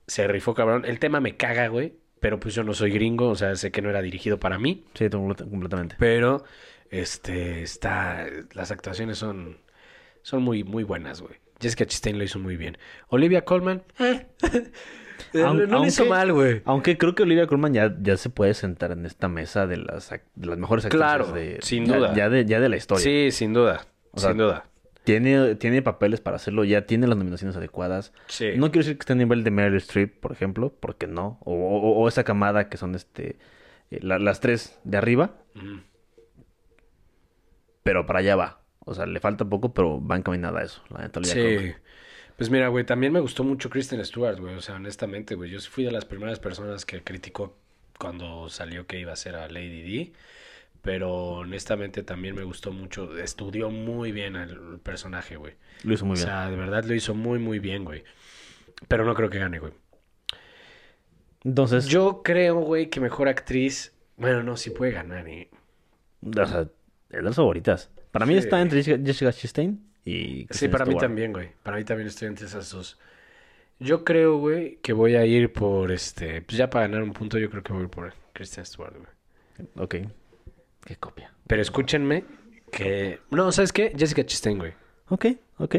Se 0.06 0.26
rifó 0.28 0.52
cabrón. 0.52 0.84
El 0.84 0.98
tema 0.98 1.20
me 1.20 1.36
caga, 1.36 1.68
güey. 1.68 1.94
Pero 2.24 2.40
pues 2.40 2.54
yo 2.54 2.64
no 2.64 2.72
soy 2.72 2.90
gringo, 2.90 3.28
o 3.28 3.34
sea, 3.34 3.54
sé 3.54 3.70
que 3.70 3.82
no 3.82 3.90
era 3.90 4.00
dirigido 4.00 4.40
para 4.40 4.58
mí. 4.58 4.82
Sí, 4.94 5.04
complet- 5.10 5.46
completamente. 5.46 5.96
Pero, 5.98 6.42
este, 6.88 7.62
está... 7.62 8.24
Las 8.54 8.70
actuaciones 8.70 9.18
son... 9.18 9.58
Son 10.22 10.42
muy, 10.42 10.64
muy 10.64 10.84
buenas, 10.84 11.20
güey. 11.20 11.34
Jessica 11.60 11.84
Chastain 11.84 12.16
lo 12.16 12.24
hizo 12.24 12.38
muy 12.38 12.56
bien. 12.56 12.78
Olivia 13.08 13.44
Colman... 13.44 13.82
eh, 13.98 14.26
no 15.34 15.52
lo 15.52 15.84
hizo 15.84 16.06
mal, 16.06 16.32
güey. 16.32 16.62
Aunque 16.64 16.96
creo 16.96 17.14
que 17.14 17.24
Olivia 17.24 17.46
Colman 17.46 17.74
ya, 17.74 17.94
ya 18.00 18.16
se 18.16 18.30
puede 18.30 18.54
sentar 18.54 18.92
en 18.92 19.04
esta 19.04 19.28
mesa 19.28 19.66
de 19.66 19.76
las, 19.76 20.08
de 20.08 20.46
las 20.46 20.56
mejores 20.56 20.86
actrices 20.86 21.06
Claro, 21.06 21.30
de, 21.30 21.58
sin 21.60 21.84
ya- 21.84 21.96
duda. 21.98 22.14
Ya, 22.14 22.30
de, 22.30 22.46
ya 22.46 22.58
de 22.58 22.70
la 22.70 22.76
historia. 22.78 23.04
Sí, 23.04 23.32
sin 23.32 23.52
duda. 23.52 23.86
O 24.12 24.18
sea, 24.18 24.30
sin 24.30 24.38
duda. 24.38 24.64
Tiene, 25.04 25.54
tiene 25.56 25.82
papeles 25.82 26.20
para 26.20 26.36
hacerlo, 26.36 26.64
ya 26.64 26.86
tiene 26.86 27.06
las 27.06 27.16
nominaciones 27.18 27.56
adecuadas. 27.56 28.12
Sí. 28.26 28.52
No 28.56 28.70
quiero 28.72 28.84
decir 28.84 28.96
que 28.96 29.02
esté 29.02 29.12
a 29.12 29.16
nivel 29.16 29.44
de 29.44 29.50
Meryl 29.50 29.76
Streep, 29.76 30.18
por 30.18 30.32
ejemplo, 30.32 30.74
porque 30.80 31.06
no. 31.06 31.38
O, 31.44 31.52
o- 31.54 31.98
o 32.02 32.08
esa 32.08 32.24
camada 32.24 32.68
que 32.70 32.76
son 32.78 32.94
este 32.94 33.36
eh, 33.90 33.98
la- 34.00 34.18
las 34.18 34.40
tres 34.40 34.78
de 34.84 34.96
arriba, 34.96 35.36
Mm. 35.54 35.80
pero 37.82 38.06
para 38.06 38.20
allá 38.20 38.36
va. 38.36 38.60
O 38.80 38.94
sea, 38.94 39.06
le 39.06 39.20
falta 39.20 39.44
poco, 39.44 39.72
pero 39.74 40.04
va 40.04 40.16
encaminada 40.16 40.60
a 40.60 40.64
eso. 40.64 40.82
La 40.90 41.00
neta, 41.02 41.20
Olivia 41.20 41.34
Sí. 41.60 41.74
Pues 42.36 42.50
mira, 42.50 42.68
güey, 42.68 42.84
también 42.84 43.12
me 43.12 43.20
gustó 43.20 43.44
mucho 43.44 43.70
Kristen 43.70 44.04
Stewart, 44.04 44.40
güey. 44.40 44.54
O 44.56 44.60
sea, 44.60 44.74
honestamente, 44.76 45.34
güey. 45.36 45.50
Yo 45.50 45.60
fui 45.60 45.84
de 45.84 45.92
las 45.92 46.04
primeras 46.04 46.40
personas 46.40 46.84
que 46.84 47.02
criticó 47.02 47.56
cuando 47.98 48.48
salió 48.48 48.86
que 48.86 48.98
iba 48.98 49.12
a 49.12 49.16
ser 49.16 49.36
a 49.36 49.48
Lady 49.48 49.82
D. 49.82 50.12
Pero 50.84 51.12
honestamente 51.14 52.02
también 52.02 52.34
me 52.34 52.44
gustó 52.44 52.70
mucho. 52.70 53.16
Estudió 53.18 53.70
muy 53.70 54.12
bien 54.12 54.36
al 54.36 54.78
personaje, 54.80 55.36
güey. 55.36 55.54
Lo 55.82 55.94
hizo 55.94 56.04
muy 56.04 56.12
o 56.12 56.16
bien. 56.16 56.26
sea, 56.26 56.50
de 56.50 56.56
verdad 56.56 56.84
lo 56.84 56.94
hizo 56.94 57.14
muy, 57.14 57.38
muy 57.38 57.58
bien, 57.58 57.84
güey. 57.84 58.04
Pero 58.86 59.06
no 59.06 59.14
creo 59.14 59.30
que 59.30 59.38
gane, 59.38 59.58
güey. 59.58 59.72
Entonces, 61.42 61.86
Yo 61.86 62.22
creo, 62.22 62.56
güey, 62.56 62.90
que 62.90 63.00
mejor 63.00 63.28
actriz. 63.28 63.94
Bueno, 64.18 64.42
no, 64.42 64.58
sí 64.58 64.70
puede 64.70 64.92
ganar, 64.92 65.26
¿eh? 65.26 65.48
o 66.22 66.46
sea, 66.46 66.60
es 66.60 66.68
de 67.08 67.22
las 67.22 67.34
favoritas. 67.34 67.90
Para 68.10 68.26
mí 68.26 68.36
está 68.36 68.60
entre 68.60 68.82
Jessica, 68.82 69.32
Chastain 69.32 69.80
y 70.04 70.46
Sí, 70.50 70.68
para 70.68 70.84
mí 70.84 70.96
también, 70.96 71.32
güey. 71.32 71.50
Para 71.62 71.78
mí 71.78 71.84
también 71.84 72.08
estoy 72.08 72.28
entre 72.28 72.46
esas 72.46 72.70
dos. 72.70 72.98
Yo 73.78 74.04
creo, 74.04 74.38
güey, 74.38 74.76
que 74.82 74.92
voy 74.92 75.16
a 75.16 75.24
ir 75.24 75.52
por 75.52 75.90
este. 75.90 76.42
Pues 76.42 76.58
ya 76.58 76.68
para 76.70 76.86
ganar 76.86 77.02
un 77.02 77.12
punto, 77.12 77.38
yo 77.38 77.50
creo 77.50 77.62
que 77.62 77.72
voy 77.72 77.82
a 77.82 77.84
ir 77.84 77.90
por 77.90 78.12
Kristen 78.32 78.64
Stewart, 78.64 78.94
güey. 78.96 79.68
Ok. 79.76 79.94
Qué 80.84 80.96
copia. 80.96 81.32
Pero 81.46 81.62
escúchenme 81.62 82.24
que. 82.70 83.20
No, 83.30 83.50
¿sabes 83.52 83.72
qué? 83.72 83.92
Jessica 83.96 84.24
Chastain, 84.24 84.58
güey. 84.58 84.72
Ok, 85.08 85.26
ok. 85.58 85.76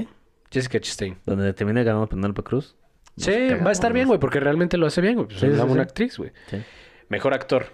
Jessica 0.52 0.80
Chastain. 0.80 1.18
Donde 1.26 1.54
termine 1.54 1.84
ganando 1.84 2.08
Penélope 2.08 2.44
Cruz. 2.44 2.76
Sí, 3.18 3.32
va 3.64 3.70
a 3.70 3.72
estar 3.72 3.94
bien, 3.94 4.08
güey, 4.08 4.20
porque 4.20 4.40
realmente 4.40 4.78
lo 4.78 4.86
hace 4.88 5.02
bien, 5.02 5.16
güey. 5.16 5.28
Pues 5.28 5.40
Sí, 5.40 5.46
es 5.48 5.56
sí, 5.56 5.62
una 5.62 5.74
sí. 5.74 5.80
actriz, 5.80 6.18
güey. 6.18 6.32
Sí. 6.48 6.62
Mejor 7.10 7.34
actor. 7.34 7.68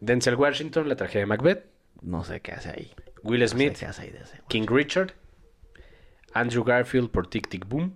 Denzel 0.00 0.36
Washington, 0.36 0.88
la 0.88 0.96
tragedia 0.96 1.20
de 1.20 1.26
Macbeth. 1.26 1.66
No 2.02 2.24
sé 2.24 2.40
qué 2.40 2.52
hace 2.52 2.70
ahí. 2.70 2.92
Will 3.22 3.40
No 3.40 3.48
sé 3.48 3.54
Smith, 3.54 3.76
qué 3.78 3.86
hace 3.86 4.02
ahí 4.02 4.10
de 4.10 4.18
ese. 4.20 4.40
King 4.48 4.66
Richard. 4.68 5.12
Andrew 6.32 6.62
Garfield 6.64 7.10
por 7.10 7.26
Tic 7.28 7.48
Tic 7.48 7.66
Boom. 7.68 7.94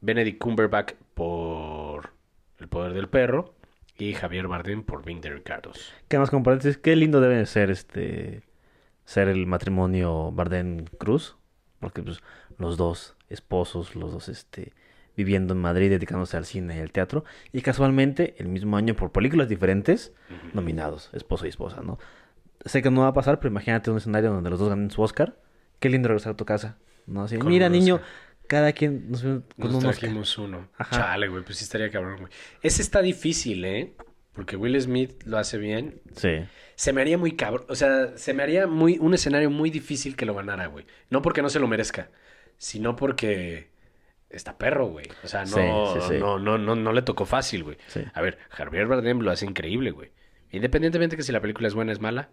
Benedict 0.00 0.38
Cumberbatch 0.38 0.92
por 1.14 2.10
El 2.58 2.68
Poder 2.68 2.92
del 2.92 3.08
Perro 3.08 3.54
y 3.98 4.14
Javier 4.14 4.46
Bardem 4.46 4.82
por 4.82 5.04
Being 5.04 5.20
the 5.20 5.30
Ricardos. 5.30 5.92
¿Qué 6.08 6.18
más 6.18 6.30
compartes? 6.30 6.78
Qué 6.78 6.94
lindo 6.96 7.20
debe 7.20 7.44
ser 7.46 7.70
este 7.70 8.42
ser 9.04 9.28
el 9.28 9.46
matrimonio 9.46 10.30
Bardem 10.32 10.84
Cruz, 10.98 11.36
porque 11.80 12.02
pues 12.02 12.20
los 12.58 12.76
dos 12.76 13.16
esposos, 13.28 13.96
los 13.96 14.12
dos 14.12 14.28
este 14.28 14.72
viviendo 15.16 15.52
en 15.52 15.60
Madrid, 15.60 15.90
dedicándose 15.90 16.36
al 16.36 16.44
cine 16.44 16.76
y 16.76 16.80
al 16.80 16.92
teatro, 16.92 17.24
y 17.52 17.62
casualmente 17.62 18.36
el 18.38 18.46
mismo 18.46 18.76
año 18.76 18.94
por 18.94 19.10
películas 19.10 19.48
diferentes 19.48 20.12
nominados, 20.52 21.10
esposo 21.12 21.46
y 21.46 21.48
esposa, 21.48 21.80
¿no? 21.82 21.98
Sé 22.64 22.82
que 22.82 22.90
no 22.90 23.00
va 23.00 23.08
a 23.08 23.12
pasar, 23.12 23.40
pero 23.40 23.50
imagínate 23.50 23.90
un 23.90 23.96
escenario 23.96 24.30
donde 24.30 24.50
los 24.50 24.60
dos 24.60 24.68
ganen 24.68 24.92
su 24.92 25.02
Oscar. 25.02 25.36
Qué 25.80 25.88
lindo 25.88 26.08
regresar 26.08 26.34
a 26.34 26.36
tu 26.36 26.44
casa, 26.44 26.76
¿no? 27.06 27.24
Así, 27.24 27.36
Con 27.36 27.48
mira, 27.48 27.68
niño, 27.68 27.96
Oscar. 27.96 28.08
Cada 28.48 28.72
quien 28.72 29.10
nos, 29.10 29.22
con 29.22 29.44
Nos 29.58 29.78
trajimos 29.78 30.36
uno. 30.38 30.68
Ajá. 30.76 30.96
Chale, 30.96 31.28
güey, 31.28 31.44
pues 31.44 31.58
sí 31.58 31.64
estaría 31.64 31.90
cabrón, 31.90 32.18
güey. 32.20 32.32
Ese 32.62 32.82
está 32.82 33.00
difícil, 33.00 33.64
¿eh? 33.64 33.94
Porque 34.32 34.56
Will 34.56 34.80
Smith 34.80 35.22
lo 35.24 35.38
hace 35.38 35.58
bien. 35.58 36.00
Sí. 36.16 36.40
Se 36.74 36.92
me 36.92 37.00
haría 37.00 37.18
muy 37.18 37.32
cabrón, 37.32 37.66
o 37.68 37.74
sea, 37.74 38.16
se 38.16 38.34
me 38.34 38.42
haría 38.42 38.66
muy 38.66 38.98
un 38.98 39.14
escenario 39.14 39.50
muy 39.50 39.70
difícil 39.70 40.16
que 40.16 40.26
lo 40.26 40.34
ganara, 40.34 40.66
güey. 40.66 40.86
No 41.10 41.22
porque 41.22 41.42
no 41.42 41.50
se 41.50 41.60
lo 41.60 41.68
merezca, 41.68 42.10
sino 42.56 42.96
porque 42.96 43.70
está 44.30 44.58
perro, 44.58 44.86
güey. 44.86 45.06
O 45.24 45.28
sea, 45.28 45.44
no, 45.44 45.94
Sí, 45.94 46.00
sí, 46.00 46.06
sí. 46.14 46.18
no, 46.18 46.38
no, 46.38 46.56
no, 46.58 46.76
no 46.76 46.92
le 46.92 47.02
tocó 47.02 47.26
fácil, 47.26 47.64
güey. 47.64 47.78
Sí. 47.88 48.02
A 48.14 48.20
ver, 48.22 48.38
Javier 48.50 48.86
Bardem 48.86 49.20
lo 49.20 49.30
hace 49.30 49.44
increíble, 49.44 49.90
güey. 49.90 50.10
Independientemente 50.50 51.16
que 51.16 51.22
si 51.22 51.32
la 51.32 51.40
película 51.40 51.68
es 51.68 51.74
buena 51.74 51.90
o 51.90 51.94
es 51.94 52.00
mala, 52.00 52.30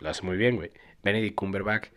lo 0.00 0.08
hace 0.08 0.22
muy 0.22 0.36
bien, 0.36 0.56
güey. 0.56 0.72
Benedict 1.02 1.34
Cumberbatch 1.34 1.88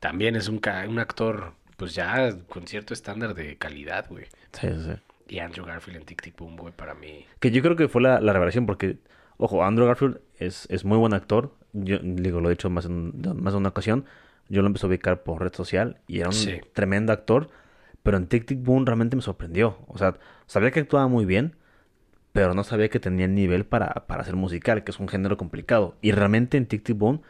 también 0.00 0.36
es 0.36 0.48
un 0.48 0.60
actor, 0.98 1.54
pues 1.76 1.94
ya 1.94 2.36
con 2.48 2.66
cierto 2.66 2.94
estándar 2.94 3.34
de 3.34 3.56
calidad, 3.56 4.06
güey. 4.08 4.26
Sí, 4.52 4.68
sí. 4.68 4.92
Y 5.28 5.38
Andrew 5.38 5.64
Garfield 5.64 5.98
en 6.00 6.04
Tic 6.06 6.22
Tic 6.22 6.36
Boom, 6.36 6.56
güey, 6.56 6.72
para 6.72 6.94
mí. 6.94 7.24
Que 7.40 7.50
yo 7.50 7.62
creo 7.62 7.76
que 7.76 7.88
fue 7.88 8.02
la, 8.02 8.20
la 8.20 8.32
revelación 8.32 8.66
porque, 8.66 8.98
ojo, 9.38 9.64
Andrew 9.64 9.86
Garfield 9.86 10.20
es, 10.38 10.66
es 10.70 10.84
muy 10.84 10.98
buen 10.98 11.14
actor. 11.14 11.54
Yo 11.72 11.98
digo, 12.02 12.40
lo 12.40 12.48
he 12.48 12.52
dicho 12.52 12.68
más, 12.70 12.84
en, 12.84 13.12
más 13.42 13.54
de 13.54 13.58
una 13.58 13.70
ocasión. 13.70 14.04
Yo 14.48 14.60
lo 14.60 14.66
empecé 14.68 14.84
a 14.86 14.88
ubicar 14.90 15.22
por 15.22 15.42
red 15.42 15.54
social 15.54 15.98
y 16.06 16.20
era 16.20 16.28
un 16.28 16.34
Sí. 16.34 16.60
tremendo 16.74 17.12
actor. 17.12 17.48
Pero 18.02 18.18
en 18.18 18.26
Tic 18.26 18.44
Tic 18.44 18.62
Boom 18.62 18.84
realmente 18.84 19.16
me 19.16 19.22
sorprendió. 19.22 19.78
O 19.88 19.96
sea, 19.96 20.14
sabía 20.46 20.70
que 20.70 20.80
actuaba 20.80 21.08
muy 21.08 21.24
bien, 21.24 21.56
pero 22.32 22.52
no 22.52 22.62
sabía 22.64 22.90
que 22.90 23.00
tenía 23.00 23.24
el 23.24 23.34
nivel 23.34 23.64
para, 23.64 24.06
para 24.06 24.22
hacer 24.22 24.36
musical, 24.36 24.84
que 24.84 24.90
es 24.90 25.00
un 25.00 25.08
género 25.08 25.38
complicado. 25.38 25.96
Y 26.02 26.12
realmente 26.12 26.58
en 26.58 26.66
Tic 26.66 26.82
Tic 26.84 26.98
Boom 26.98 27.22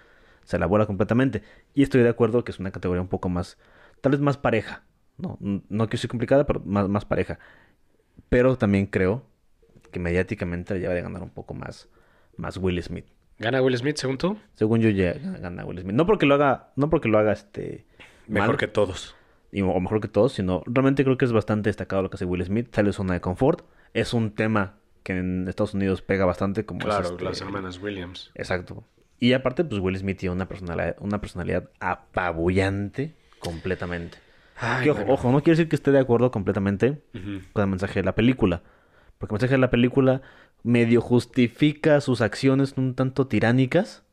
se 0.43 0.59
la 0.59 0.67
vuela 0.67 0.87
completamente. 0.87 1.43
Y 1.75 1.85
estoy 1.85 2.03
de 2.03 2.09
acuerdo 2.09 2.43
que 2.43 2.51
es 2.51 2.59
una 2.59 2.73
categoría 2.73 3.01
un 3.03 3.09
poco 3.09 3.29
más, 3.29 3.57
tal 4.05 4.13
vez 4.13 4.21
más 4.21 4.37
pareja. 4.37 4.83
No, 5.17 5.39
no 5.41 5.89
que 5.89 5.97
sea 5.97 6.09
complicada, 6.09 6.45
pero 6.45 6.61
más, 6.61 6.89
más 6.91 7.07
pareja. 7.07 7.39
Pero 8.29 8.57
también 8.59 8.85
creo 8.87 9.25
que 9.91 9.99
mediáticamente 9.99 10.75
le 10.75 10.81
lleva 10.81 10.93
de 10.93 11.01
ganar 11.03 11.23
un 11.23 11.31
poco 11.31 11.55
más, 11.55 11.89
más 12.37 12.59
Will 12.59 12.83
Smith. 12.83 13.07
¿Gana 13.39 13.63
Will 13.63 13.77
Smith, 13.79 13.97
según 13.97 14.19
tú? 14.19 14.37
Según 14.55 14.81
yo, 14.81 14.91
ya 14.91 15.15
gana 15.15 15.65
Will 15.65 15.81
Smith. 15.81 15.95
No 15.95 16.05
porque 16.05 16.27
lo 16.27 16.35
haga, 16.35 16.73
no 16.77 16.91
porque 16.91 17.09
lo 17.09 17.19
haga 17.19 17.33
este 17.33 17.87
Mejor 18.29 18.49
mal, 18.51 18.57
que 18.59 18.67
todos. 18.69 19.17
y- 19.53 19.63
o 19.63 19.81
mejor 19.81 20.01
que 20.01 20.09
todos, 20.09 20.33
sino 20.35 20.63
realmente 20.67 21.03
creo 21.05 21.17
que 21.17 21.25
es 21.25 21.33
bastante 21.33 21.71
destacado 21.71 22.03
lo 22.03 22.11
que 22.11 22.17
hace 22.17 22.25
Will 22.27 22.45
Smith. 22.45 22.69
Sale 22.75 22.89
de 22.89 22.93
zona 22.93 23.15
de 23.15 23.21
confort. 23.21 23.65
Es 23.95 24.13
un 24.15 24.33
tema 24.35 24.77
que 25.03 25.17
en 25.17 25.47
Estados 25.49 25.75
Unidos 25.75 26.03
pega 26.03 26.25
bastante, 26.27 26.67
como 26.67 26.81
es 26.81 26.87
Claro, 26.87 27.09
este- 27.11 27.25
las 27.25 27.41
hermanas 27.41 27.79
Williams. 27.81 28.31
Exacto. 28.35 28.85
Y 29.21 29.33
aparte, 29.33 29.65
pues 29.65 29.81
Will 29.81 29.97
Smith 29.97 30.19
tiene 30.19 30.35
una 30.35 30.49
personalidad, 30.49 30.97
una 31.01 31.21
personalidad 31.21 31.71
apabullante 31.81 33.15
completamente. 33.45 34.19
Ay, 34.57 34.89
ojo, 34.89 35.01
bueno. 35.01 35.15
ojo, 35.15 35.33
no 35.33 35.43
quiere 35.43 35.57
decir 35.57 35.69
que 35.69 35.77
esté 35.77 35.91
de 35.91 35.99
acuerdo 35.99 36.31
completamente 36.31 37.03
con 37.53 37.63
el 37.63 37.69
mensaje 37.69 38.01
de 38.01 38.05
la 38.05 38.15
película. 38.15 38.63
Porque 39.19 39.33
el 39.33 39.37
mensaje 39.37 39.55
de 39.55 39.59
la 39.59 39.71
película 39.71 40.23
medio 40.63 41.01
justifica 41.01 42.01
sus 42.01 42.21
acciones 42.21 42.75
un 42.77 42.95
tanto 42.95 43.27
tiránicas 43.27 44.05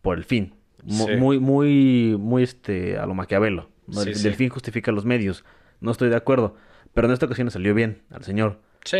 por 0.00 0.16
el 0.18 0.24
fin. 0.24 0.54
Sí. 0.86 1.16
Muy, 1.16 1.38
muy, 1.38 2.16
muy 2.18 2.42
este, 2.42 2.98
a 2.98 3.06
lo 3.06 3.14
maquiavelo. 3.14 3.70
¿no? 3.86 4.02
Sí, 4.02 4.10
el, 4.10 4.16
sí. 4.16 4.30
fin 4.30 4.48
justifica 4.48 4.90
los 4.92 5.04
medios. 5.04 5.44
No 5.80 5.90
estoy 5.90 6.08
de 6.08 6.16
acuerdo. 6.16 6.56
Pero 6.94 7.06
en 7.06 7.12
esta 7.12 7.26
ocasión 7.26 7.46
le 7.46 7.50
salió 7.50 7.74
bien 7.74 8.02
al 8.10 8.24
señor. 8.24 8.60
Sí. 8.84 8.98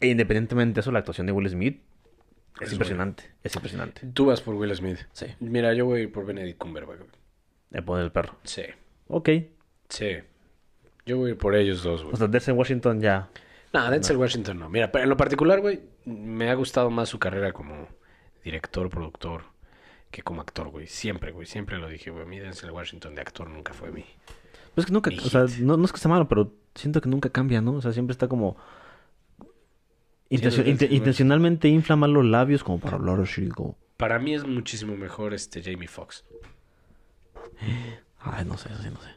E 0.00 0.06
independientemente 0.08 0.74
de 0.74 0.80
eso, 0.80 0.92
la 0.92 0.98
actuación 0.98 1.26
de 1.26 1.32
Will 1.32 1.48
Smith 1.48 1.82
es, 2.60 2.68
Es 2.68 2.72
impresionante. 2.72 3.24
Es 3.42 3.54
impresionante. 3.54 4.02
Tú 4.12 4.26
vas 4.26 4.40
por 4.40 4.54
Will 4.54 4.74
Smith. 4.74 4.98
Sí. 5.12 5.26
Mira, 5.40 5.72
yo 5.74 5.86
voy 5.86 6.06
por 6.06 6.26
Benedict 6.26 6.58
Cumberbatch. 6.58 7.00
El 7.72 7.84
poder 7.84 8.04
del 8.04 8.12
perro. 8.12 8.36
Sí. 8.44 8.62
Ok. 9.08 9.28
Sí. 9.88 10.16
Yo 11.06 11.18
voy 11.18 11.34
por 11.34 11.54
ellos 11.54 11.82
dos, 11.82 12.02
güey. 12.02 12.14
O 12.14 12.16
sea, 12.16 12.26
Denzel 12.28 12.54
Washington 12.54 13.00
ya. 13.00 13.28
No, 13.72 13.90
Denzel 13.90 14.16
Washington 14.16 14.58
no. 14.58 14.68
Mira, 14.70 14.90
pero 14.90 15.04
en 15.04 15.10
lo 15.10 15.16
particular, 15.16 15.60
güey, 15.60 15.80
me 16.04 16.48
ha 16.50 16.54
gustado 16.54 16.90
más 16.90 17.08
su 17.08 17.18
carrera 17.18 17.52
como 17.52 17.88
director, 18.42 18.88
productor, 18.88 19.42
que 20.10 20.22
como 20.22 20.40
actor, 20.40 20.68
güey. 20.68 20.86
Siempre, 20.86 21.32
güey. 21.32 21.46
Siempre 21.46 21.78
lo 21.78 21.88
dije, 21.88 22.10
güey. 22.10 22.22
A 22.22 22.26
mí 22.26 22.38
Denzel 22.38 22.70
Washington 22.70 23.14
de 23.14 23.20
actor 23.20 23.48
nunca 23.48 23.72
fue 23.74 23.90
mi... 23.90 24.04
Pues 24.74 24.86
que 24.86 24.92
nunca, 24.92 25.10
Mi 25.10 25.18
o 25.18 25.22
sea, 25.22 25.44
no, 25.60 25.76
no 25.76 25.84
es 25.84 25.92
que 25.92 25.96
esté 25.96 26.08
malo, 26.08 26.26
pero 26.26 26.52
siento 26.74 27.00
que 27.00 27.08
nunca 27.08 27.28
cambia, 27.30 27.60
¿no? 27.60 27.74
O 27.74 27.80
sea, 27.82 27.92
siempre 27.92 28.12
está 28.12 28.26
como... 28.26 28.56
intencio- 30.30 30.66
intencionalmente 30.90 31.68
infla 31.68 31.96
más 31.96 32.10
los 32.10 32.24
labios 32.24 32.64
como 32.64 32.80
para 32.80 32.96
hablar 32.96 33.20
así, 33.20 33.48
como... 33.48 33.76
Para 33.96 34.18
mí 34.18 34.34
es 34.34 34.44
muchísimo 34.44 34.96
mejor 34.96 35.34
este 35.34 35.62
Jamie 35.62 35.86
Foxx. 35.88 36.24
Ay, 38.24 38.44
no 38.44 38.56
sé, 38.58 38.68
sí, 38.82 38.88
no 38.90 39.00
sé. 39.00 39.08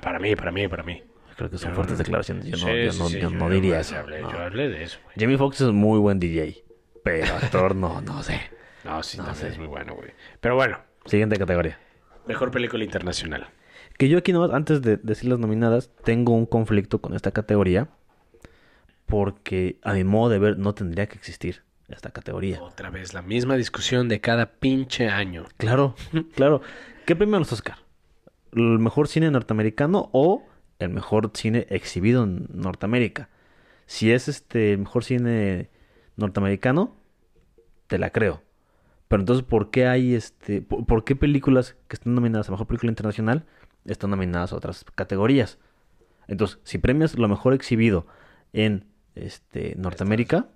Para 0.00 0.18
mí, 0.18 0.34
para 0.34 0.50
mí, 0.52 0.66
para 0.68 0.82
mí. 0.82 1.02
Creo 1.36 1.50
que 1.50 1.58
son 1.58 1.70
Yo 1.70 1.74
fuertes 1.76 1.98
declaraciones. 1.98 2.46
Yo 2.46 2.56
no, 2.56 2.74
yo 2.74 2.92
sí, 2.92 3.20
yo 3.20 3.50
diría 3.50 3.80
eso. 3.80 3.94
hablé- 3.96 4.22
no. 4.22 4.32
Yo 4.32 4.38
hablé 4.38 4.68
de 4.70 4.82
eso, 4.84 4.98
güey. 5.04 5.14
Jamie 5.18 5.36
Foxx 5.36 5.60
es 5.60 5.70
muy 5.72 5.98
buen 5.98 6.18
DJ, 6.18 6.64
pero 7.04 7.34
actor 7.34 7.74
no, 7.76 8.00
no 8.00 8.22
sé. 8.22 8.40
No, 8.84 9.02
sí, 9.02 9.18
No 9.18 9.34
sé. 9.34 9.48
es 9.48 9.58
muy 9.58 9.66
bueno, 9.66 9.94
güey. 9.96 10.12
Pero 10.40 10.54
bueno, 10.54 10.78
Siguiente 11.06 11.36
categoría. 11.38 11.76
mejor 12.26 12.52
película 12.52 12.84
internacional. 12.84 13.48
Que 13.98 14.08
yo 14.08 14.16
aquí 14.18 14.32
nomás, 14.32 14.52
antes 14.52 14.80
de 14.80 14.96
decir 14.98 15.28
las 15.28 15.40
nominadas, 15.40 15.90
tengo 16.04 16.32
un 16.34 16.46
conflicto 16.46 17.00
con 17.00 17.12
esta 17.14 17.32
categoría. 17.32 17.88
Porque 19.06 19.78
a 19.82 19.92
mi 19.92 20.04
modo 20.04 20.30
de 20.30 20.38
ver 20.38 20.58
no 20.58 20.74
tendría 20.74 21.06
que 21.06 21.16
existir 21.16 21.62
esta 21.88 22.10
categoría. 22.10 22.60
Otra 22.62 22.90
vez, 22.90 23.14
la 23.14 23.22
misma 23.22 23.56
discusión 23.56 24.08
de 24.08 24.20
cada 24.20 24.46
pinche 24.52 25.08
año. 25.08 25.44
Claro, 25.56 25.94
claro. 26.34 26.60
¿Qué 27.06 27.14
premio 27.14 27.38
los 27.38 27.52
Oscar? 27.52 27.78
¿El 28.52 28.78
mejor 28.78 29.08
cine 29.08 29.30
norteamericano 29.30 30.10
o 30.12 30.44
el 30.78 30.90
mejor 30.90 31.30
cine 31.34 31.66
exhibido 31.70 32.24
en 32.24 32.48
Norteamérica? 32.52 33.28
Si 33.86 34.12
es 34.12 34.28
este 34.28 34.72
el 34.72 34.78
mejor 34.80 35.04
cine 35.04 35.70
norteamericano, 36.16 36.96
te 37.86 37.98
la 37.98 38.10
creo. 38.10 38.42
Pero 39.08 39.22
entonces, 39.22 39.44
¿por 39.44 39.70
qué 39.70 39.86
hay 39.86 40.14
este, 40.14 40.62
por, 40.62 40.84
por 40.86 41.04
qué 41.04 41.14
películas 41.14 41.76
que 41.88 41.94
están 41.94 42.14
nominadas 42.14 42.48
a 42.48 42.52
mejor 42.52 42.66
película 42.66 42.90
internacional 42.90 43.44
están 43.84 44.10
nominadas 44.10 44.52
a 44.52 44.56
otras 44.56 44.84
categorías? 44.94 45.58
Entonces, 46.28 46.58
si 46.64 46.78
premias 46.78 47.16
lo 47.16 47.28
mejor 47.28 47.54
exhibido 47.54 48.06
en 48.52 48.86
este 49.14 49.74
Norteamérica, 49.76 50.48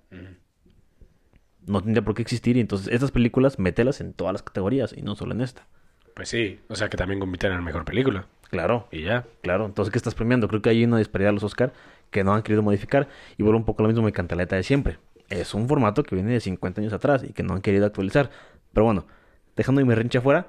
no 1.66 1.82
tendría 1.82 2.04
por 2.04 2.14
qué 2.14 2.22
existir. 2.22 2.56
Y 2.56 2.60
entonces, 2.60 2.88
estas 2.92 3.10
películas 3.10 3.58
mételas 3.58 4.00
en 4.00 4.12
todas 4.12 4.32
las 4.32 4.42
categorías 4.42 4.92
y 4.96 5.02
no 5.02 5.14
solo 5.14 5.32
en 5.32 5.42
esta. 5.42 5.66
Pues 6.14 6.28
sí, 6.28 6.60
o 6.68 6.74
sea 6.74 6.88
que 6.88 6.96
también 6.96 7.20
compiten 7.20 7.52
en 7.52 7.62
mejor 7.64 7.84
película. 7.84 8.26
Claro. 8.50 8.88
Y 8.90 9.02
ya. 9.04 9.24
Claro, 9.42 9.66
entonces, 9.66 9.92
¿qué 9.92 9.98
estás 9.98 10.14
premiando? 10.14 10.48
Creo 10.48 10.60
que 10.60 10.70
hay 10.70 10.84
una 10.84 10.98
disparidad 10.98 11.30
a 11.30 11.32
los 11.32 11.44
Oscar 11.44 11.72
que 12.10 12.24
no 12.24 12.34
han 12.34 12.42
querido 12.42 12.62
modificar 12.62 13.08
y 13.36 13.42
vuelve 13.42 13.58
un 13.58 13.64
poco 13.64 13.82
lo 13.82 13.88
mismo 13.88 14.02
mi 14.04 14.12
cantaleta 14.12 14.56
de 14.56 14.62
siempre. 14.64 14.98
Es 15.28 15.54
un 15.54 15.68
formato 15.68 16.02
que 16.02 16.16
viene 16.16 16.32
de 16.32 16.40
50 16.40 16.80
años 16.80 16.92
atrás 16.92 17.22
y 17.22 17.32
que 17.32 17.44
no 17.44 17.54
han 17.54 17.60
querido 17.62 17.86
actualizar. 17.86 18.30
Pero 18.72 18.84
bueno, 18.84 19.06
dejando 19.54 19.84
mi 19.86 19.94
rinche 19.94 20.18
afuera, 20.18 20.48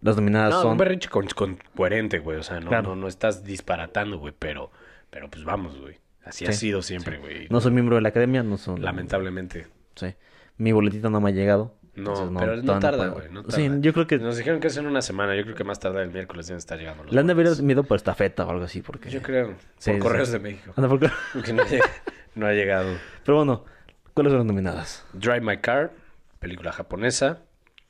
las 0.00 0.16
nominadas 0.16 0.54
No, 0.54 0.62
son... 0.62 0.72
un 0.72 0.78
berrinche 0.78 1.10
con, 1.10 1.26
con- 1.28 1.58
coherente, 1.76 2.18
güey. 2.20 2.38
O 2.38 2.42
sea, 2.42 2.60
no, 2.60 2.68
Claro. 2.68 2.90
no, 2.90 2.96
no 3.02 3.08
estás 3.08 3.44
disparatando, 3.44 4.18
güey. 4.18 4.32
Pero, 4.38 4.70
pero 5.10 5.28
pues 5.28 5.44
vamos, 5.44 5.78
güey. 5.78 5.98
Así 6.24 6.46
ha 6.46 6.52
sido 6.52 6.80
siempre, 6.80 7.18
güey. 7.18 7.48
No 7.50 7.60
soy 7.60 7.72
miembro 7.72 7.96
de 7.96 8.00
la 8.02 8.08
academia, 8.08 8.42
no 8.42 8.56
son... 8.56 8.80
Lamentablemente. 8.80 9.66
Sí. 9.94 10.14
Mi 10.56 10.72
boletita 10.72 11.10
no 11.10 11.20
me 11.20 11.28
ha 11.28 11.32
llegado. 11.34 11.74
No, 11.96 12.10
entonces 12.10 12.38
pero 12.40 12.56
no 12.62 12.78
tarda, 12.80 13.08
güey. 13.08 13.30
No 13.30 13.42
Sí, 13.50 13.68
tarda. 13.68 13.78
yo 13.80 13.92
creo 13.92 14.06
que 14.06 14.18
Nos 14.18 14.36
dijeron 14.36 14.58
que 14.60 14.66
es 14.66 14.76
en 14.76 14.86
una 14.86 15.00
semana. 15.02 15.36
Yo 15.36 15.42
creo 15.44 15.54
que 15.54 15.64
más 15.64 15.78
tarde 15.78 16.02
el 16.02 16.10
miércoles 16.10 16.46
deben 16.48 16.58
estar 16.58 16.78
llegando 16.78 17.04
le 17.04 17.20
han 17.20 17.26
de 17.26 17.32
haber 17.32 17.62
miedo 17.62 17.84
por 17.84 17.96
estafeta 17.96 18.44
o 18.46 18.50
algo 18.50 18.64
así, 18.64 18.82
porque... 18.82 19.10
Yo 19.10 19.22
creo. 19.22 19.54
Sí, 19.78 19.90
por 19.90 19.94
sí. 19.94 20.00
correos 20.00 20.32
de 20.32 20.38
México. 20.40 20.72
Anda, 20.76 20.88
porque- 20.88 21.10
Que 21.44 21.52
no, 21.52 21.62
ha 21.62 21.66
lleg- 21.66 21.90
no 22.34 22.46
ha 22.46 22.52
llegado. 22.52 22.96
Pero 23.24 23.36
bueno, 23.36 23.64
¿cuáles 24.12 24.32
son 24.32 24.38
las 24.38 24.46
nominadas? 24.46 25.04
Drive 25.12 25.40
My 25.40 25.58
Car, 25.58 25.92
película 26.40 26.72
japonesa. 26.72 27.42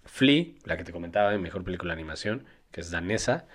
Flea, 0.04 0.44
la 0.64 0.76
que 0.76 0.84
te 0.84 0.92
comentaba, 0.92 1.32
en 1.34 1.40
mejor 1.40 1.64
película 1.64 1.94
de 1.94 2.00
animación, 2.00 2.44
que 2.72 2.82
es 2.82 2.90
danesa. 2.90 3.46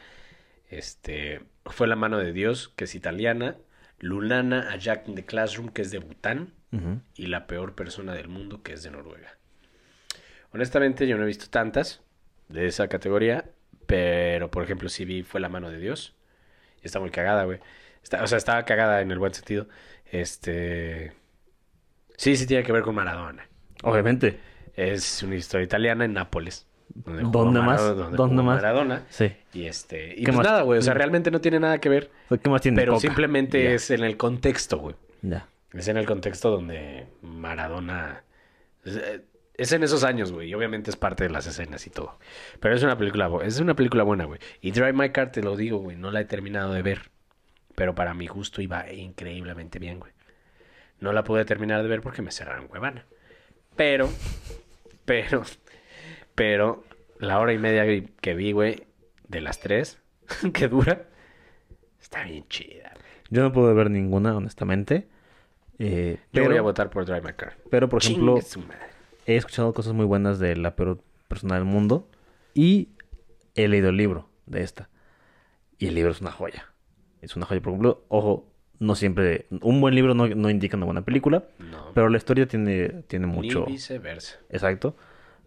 Este, 0.70 1.42
fue 1.66 1.88
La 1.88 1.96
mano 1.96 2.18
de 2.18 2.32
Dios, 2.34 2.70
que 2.76 2.86
es 2.86 2.96
italiana. 2.96 3.56
Lunana 4.00 4.72
a 4.72 4.78
Jack 4.78 5.08
in 5.08 5.16
the 5.16 5.26
Classroom, 5.26 5.70
que 5.70 5.82
es 5.82 5.92
de 5.92 6.00
Bután. 6.00 6.54
Y 7.16 7.26
La 7.28 7.48
peor 7.48 7.74
persona 7.74 8.14
del 8.14 8.28
mundo, 8.30 8.62
que 8.64 8.74
es 8.74 8.84
de 8.84 8.92
Noruega. 8.92 9.38
Honestamente, 10.54 11.08
yo 11.08 11.18
no 11.18 11.24
he 11.24 11.28
visto 11.28 11.46
tantas 11.50 12.02
de 12.48 12.66
esa 12.68 12.88
categoría. 12.88 13.46
Pero, 13.86 14.52
por 14.52 14.64
ejemplo, 14.64 14.88
sí 14.90 15.04
vi 15.06 15.24
Fue 15.24 15.40
la 15.40 15.50
mano 15.50 15.70
de 15.72 15.78
Dios. 15.80 16.16
Y 16.82 16.86
está 16.86 17.00
muy 17.00 17.10
cagada, 17.10 17.44
güey. 17.46 17.60
Está- 18.04 18.24
o 18.24 18.28
sea, 18.28 18.38
estaba 18.38 18.64
cagada 18.66 19.02
en 19.02 19.12
el 19.12 19.20
buen 19.20 19.34
sentido. 19.34 19.68
Este. 20.12 21.14
Sí, 22.18 22.36
sí 22.36 22.46
tiene 22.48 22.64
que 22.64 22.72
ver 22.72 22.84
con 22.84 22.96
Maradona. 22.96 23.48
Obviamente. 23.84 24.40
Es 24.76 25.24
una 25.24 25.36
historia 25.36 25.66
italiana 25.66 26.06
en 26.06 26.14
Nápoles. 26.14 26.66
donde 26.94 27.24
jugó 27.24 27.44
¿Dónde 27.46 27.62
más? 27.62 27.82
Donde 27.82 28.18
¿Dónde 28.18 28.36
jugó 28.36 28.44
más? 28.44 28.56
Maradona. 28.58 29.04
Sí. 29.10 29.32
Y 29.54 29.66
este. 29.66 30.14
Y 30.14 30.18
¿Qué 30.20 30.26
pues 30.26 30.38
más? 30.38 30.46
nada, 30.48 30.62
güey. 30.64 30.80
O 30.80 30.82
sea, 30.82 30.94
realmente 30.94 31.32
no 31.32 31.42
tiene 31.42 31.60
nada 31.60 31.80
que 31.80 31.90
ver. 31.90 32.12
¿Qué 32.42 32.50
más 32.50 32.62
tiene? 32.62 32.76
Pero 32.78 32.94
Coca. 32.94 33.02
simplemente 33.02 33.74
es 33.74 33.92
en 33.92 34.04
el 34.04 34.18
contexto, 34.18 34.78
güey. 34.80 34.96
Ya. 35.22 35.48
Es 35.74 35.88
en 35.88 35.98
el 35.98 36.06
contexto 36.06 36.50
donde 36.50 37.08
Maradona. 37.22 38.24
Es, 39.60 39.72
en 39.72 39.84
esos 39.84 40.04
años, 40.04 40.32
güey. 40.32 40.50
Y 40.50 40.54
obviamente 40.54 40.90
es 40.90 40.96
parte 40.96 41.24
de 41.26 41.30
las 41.30 41.46
escenas 41.48 41.86
y 41.88 41.90
todo. 41.90 42.18
Pero 42.60 42.76
es 42.76 42.84
una 42.84 42.98
película, 42.98 43.30
es 43.44 43.60
una 43.60 43.76
película 43.76 44.04
buena, 44.04 44.26
güey. 44.26 44.40
Y 44.62 44.72
Drive 44.72 44.94
My 44.94 45.10
Car, 45.12 45.32
te 45.32 45.42
lo 45.42 45.56
digo, 45.56 45.78
güey. 45.80 45.98
No 45.98 46.12
la 46.12 46.22
he 46.22 46.26
terminado 46.26 46.74
de 46.74 46.82
ver. 46.82 47.10
Pero 47.76 47.96
para 47.96 48.14
mi 48.14 48.28
gusto 48.28 48.62
iba 48.62 48.92
increíblemente 48.92 49.80
bien, 49.80 50.00
güey. 50.00 50.12
No 51.00 51.14
la 51.14 51.24
pude 51.24 51.46
terminar 51.46 51.82
de 51.82 51.88
ver 51.90 52.02
porque 52.02 52.22
me 52.22 52.32
cerraron 52.32 52.68
Cuevana. 52.68 53.06
Pero, 53.76 54.10
pero, 55.06 55.44
pero, 56.36 56.84
la 57.20 57.40
hora 57.40 57.54
y 57.54 57.58
media 57.58 57.86
que- 57.86 58.10
que 58.20 58.34
vi, 58.34 58.52
güey, 58.52 58.86
de 59.28 59.42
las 59.42 59.60
tres, 59.60 60.00
que 60.54 60.68
dura, 60.68 61.06
está 62.02 62.24
bien 62.24 62.46
chida. 62.50 62.92
güey. 62.94 63.06
Yo 63.30 63.44
no 63.44 63.54
pude 63.54 63.74
ver 63.74 63.90
ninguna, 63.90 64.36
honestamente. 64.36 65.08
Eh, 65.78 66.18
Yo 66.18 66.24
pero, 66.34 66.50
voy 66.50 66.58
a 66.58 66.62
votar 66.62 66.90
por 66.90 67.06
Drive 67.06 67.22
My 67.22 67.34
Car. 67.34 67.56
pero, 67.70 67.88
por 67.88 68.04
ejemplo, 68.04 68.34
Chingue 68.36 68.50
su 68.50 68.60
madre. 68.62 68.90
He 69.30 69.38
escuchado 69.38 69.74
cosas 69.74 69.94
muy 69.94 70.06
buenas 70.06 70.40
de 70.40 70.56
la 70.56 70.76
peor 70.76 71.04
persona 71.28 71.56
del 71.56 71.66
mundo. 71.66 72.08
Y 72.56 72.90
he 73.56 73.68
leído 73.68 73.90
el 73.90 73.98
libro 73.98 74.28
de 74.48 74.62
esta. 74.62 74.90
Y 75.78 75.88
el 75.88 75.96
libro 75.96 76.12
es 76.12 76.20
una 76.22 76.32
joya. 76.32 76.66
Es 77.22 77.36
una 77.36 77.46
joya, 77.46 77.62
por 77.62 77.72
ejemplo, 77.74 78.04
ojo, 78.08 78.48
no 78.80 78.96
siempre... 78.96 79.46
Un 79.62 79.82
buen 79.82 79.94
libro 79.94 80.16
no, 80.16 80.28
no 80.28 80.50
indica 80.50 80.78
una 80.78 80.88
buena 80.88 81.04
película. 81.04 81.44
No, 81.60 81.92
Pero 81.94 82.10
la 82.10 82.18
historia 82.18 82.48
tiene, 82.48 83.04
tiene 83.08 83.28
mucho... 83.28 83.66
ni 83.68 83.74
viceversa. 83.74 84.40
Exacto. 84.50 84.96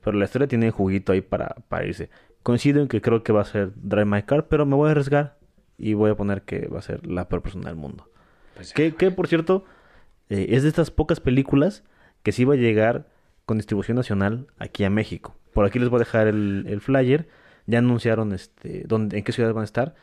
Pero 0.04 0.16
la 0.16 0.26
historia 0.26 0.46
tiene 0.46 0.70
juguito 0.70 1.12
ahí 1.12 1.20
para, 1.20 1.56
para 1.68 1.84
irse. 1.84 2.08
Coincido 2.44 2.82
en 2.82 2.88
que 2.88 3.00
creo 3.00 3.24
que 3.24 3.32
va 3.32 3.42
a 3.42 3.46
ser 3.46 3.72
Drive 3.74 4.04
My 4.04 4.22
Car, 4.22 4.46
pero 4.46 4.64
me 4.64 4.76
voy 4.76 4.88
a 4.88 4.92
arriesgar 4.92 5.38
y 5.76 5.94
voy 5.94 6.10
a 6.10 6.14
poner 6.14 6.42
que 6.42 6.68
va 6.68 6.78
a 6.78 6.82
ser 6.82 7.04
la 7.06 7.28
peor 7.28 7.42
persona 7.42 7.68
del 7.68 7.76
mundo. 7.76 8.08
Pues 8.54 8.72
Que, 8.72 8.94
que, 8.94 9.10
por 9.10 9.26
cierto, 9.26 9.64
eh, 10.28 10.46
es 10.50 10.62
de 10.62 10.68
estas 10.68 10.90
pocas 10.90 11.18
películas 11.18 11.82
que 12.22 12.30
sí 12.30 12.44
va 12.44 12.54
a 12.54 12.56
llegar 12.56 13.08
con 13.52 13.58
distribución 13.58 13.98
nacional 13.98 14.46
aquí 14.56 14.82
a 14.84 14.88
México. 14.88 15.36
Por 15.52 15.66
aquí 15.66 15.78
les 15.78 15.90
voy 15.90 15.98
a 15.98 16.04
dejar 16.06 16.26
el, 16.26 16.64
el 16.66 16.80
flyer. 16.80 17.28
Ya 17.66 17.80
anunciaron 17.80 18.32
este, 18.32 18.84
dónde, 18.86 19.18
en 19.18 19.24
qué 19.24 19.32
ciudades 19.32 19.54
van 19.54 19.60
a 19.60 19.64
estar. 19.66 19.94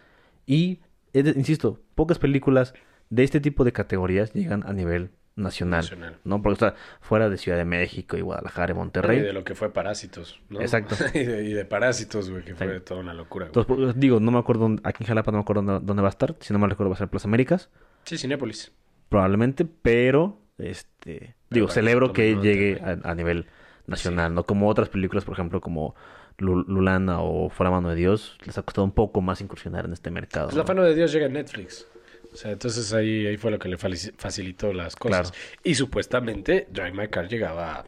Y, 0.45 0.81
insisto, 1.13 1.81
pocas 1.95 2.19
películas 2.19 2.75
de 3.09 3.23
este 3.23 3.39
tipo 3.41 3.63
de 3.63 3.71
categorías 3.71 4.33
llegan 4.33 4.63
a 4.67 4.73
nivel 4.73 5.09
nacional. 5.35 5.79
Nacional. 5.81 6.19
¿no? 6.25 6.43
Porque 6.43 6.53
está 6.53 6.75
fuera 7.01 7.27
de 7.27 7.37
Ciudad 7.37 7.57
de 7.57 7.65
México 7.65 8.17
y 8.17 8.21
Guadalajara 8.21 8.71
y 8.73 8.75
Monterrey. 8.75 9.17
y 9.17 9.21
de 9.23 9.33
lo 9.33 9.43
que 9.43 9.55
fue 9.55 9.73
Parásitos, 9.73 10.39
¿no? 10.49 10.61
Exacto. 10.61 10.93
y, 11.15 11.23
de, 11.23 11.43
y 11.45 11.53
de 11.53 11.65
Parásitos, 11.65 12.29
güey, 12.29 12.43
que 12.45 12.53
fue 12.53 12.79
toda 12.81 12.99
una 12.99 13.15
locura, 13.15 13.47
güey. 13.47 13.63
Entonces, 13.65 13.75
pues, 13.75 13.99
digo, 13.99 14.19
no 14.19 14.29
me 14.29 14.37
acuerdo, 14.37 14.61
dónde- 14.61 14.83
aquí 14.85 15.03
en 15.03 15.07
Jalapa 15.07 15.31
no 15.31 15.39
me 15.39 15.41
acuerdo 15.41 15.63
dónde, 15.63 15.83
dónde 15.87 16.03
va 16.03 16.09
a 16.09 16.11
estar. 16.11 16.35
Si 16.39 16.53
no 16.53 16.59
me 16.59 16.67
recuerdo 16.67 16.91
va 16.91 16.95
a 16.97 16.99
ser 16.99 17.07
Plaza 17.07 17.27
Américas. 17.27 17.71
Sí, 18.03 18.15
Cinépolis. 18.19 18.71
Probablemente, 19.09 19.65
pero 19.65 20.39
este 20.59 21.35
digo, 21.49 21.67
celebro 21.69 22.13
que 22.13 22.35
llegue 22.35 22.79
a, 22.81 23.09
a 23.09 23.15
nivel 23.15 23.47
nacional, 23.87 24.33
no 24.33 24.45
como 24.45 24.67
otras 24.69 24.89
películas, 24.89 25.25
por 25.25 25.33
ejemplo, 25.33 25.61
como 25.61 25.95
Lu- 26.37 26.63
Lulana 26.67 27.21
o 27.21 27.49
Fuera 27.49 27.71
Mano 27.71 27.89
de 27.89 27.95
Dios, 27.95 28.37
les 28.45 28.57
ha 28.57 28.61
costado 28.63 28.85
un 28.85 28.91
poco 28.93 29.21
más 29.21 29.41
incursionar 29.41 29.85
en 29.85 29.93
este 29.93 30.11
mercado. 30.11 30.47
Pues 30.47 30.55
la 30.57 30.63
¿no? 30.63 30.67
mano 30.67 30.83
de 30.83 30.95
Dios 30.95 31.11
llega 31.11 31.25
en 31.25 31.33
Netflix. 31.33 31.87
O 32.31 32.35
sea, 32.35 32.51
entonces 32.51 32.93
ahí, 32.93 33.25
ahí 33.25 33.37
fue 33.37 33.49
lo 33.49 33.57
que 33.57 33.69
le 33.69 33.77
facilitó 33.77 34.71
las 34.73 34.95
cosas. 34.95 35.33
Y 35.63 35.73
supuestamente 35.75 36.67
Drive 36.71 36.91
My 36.91 37.07
Car 37.07 37.27
llegaba 37.27 37.85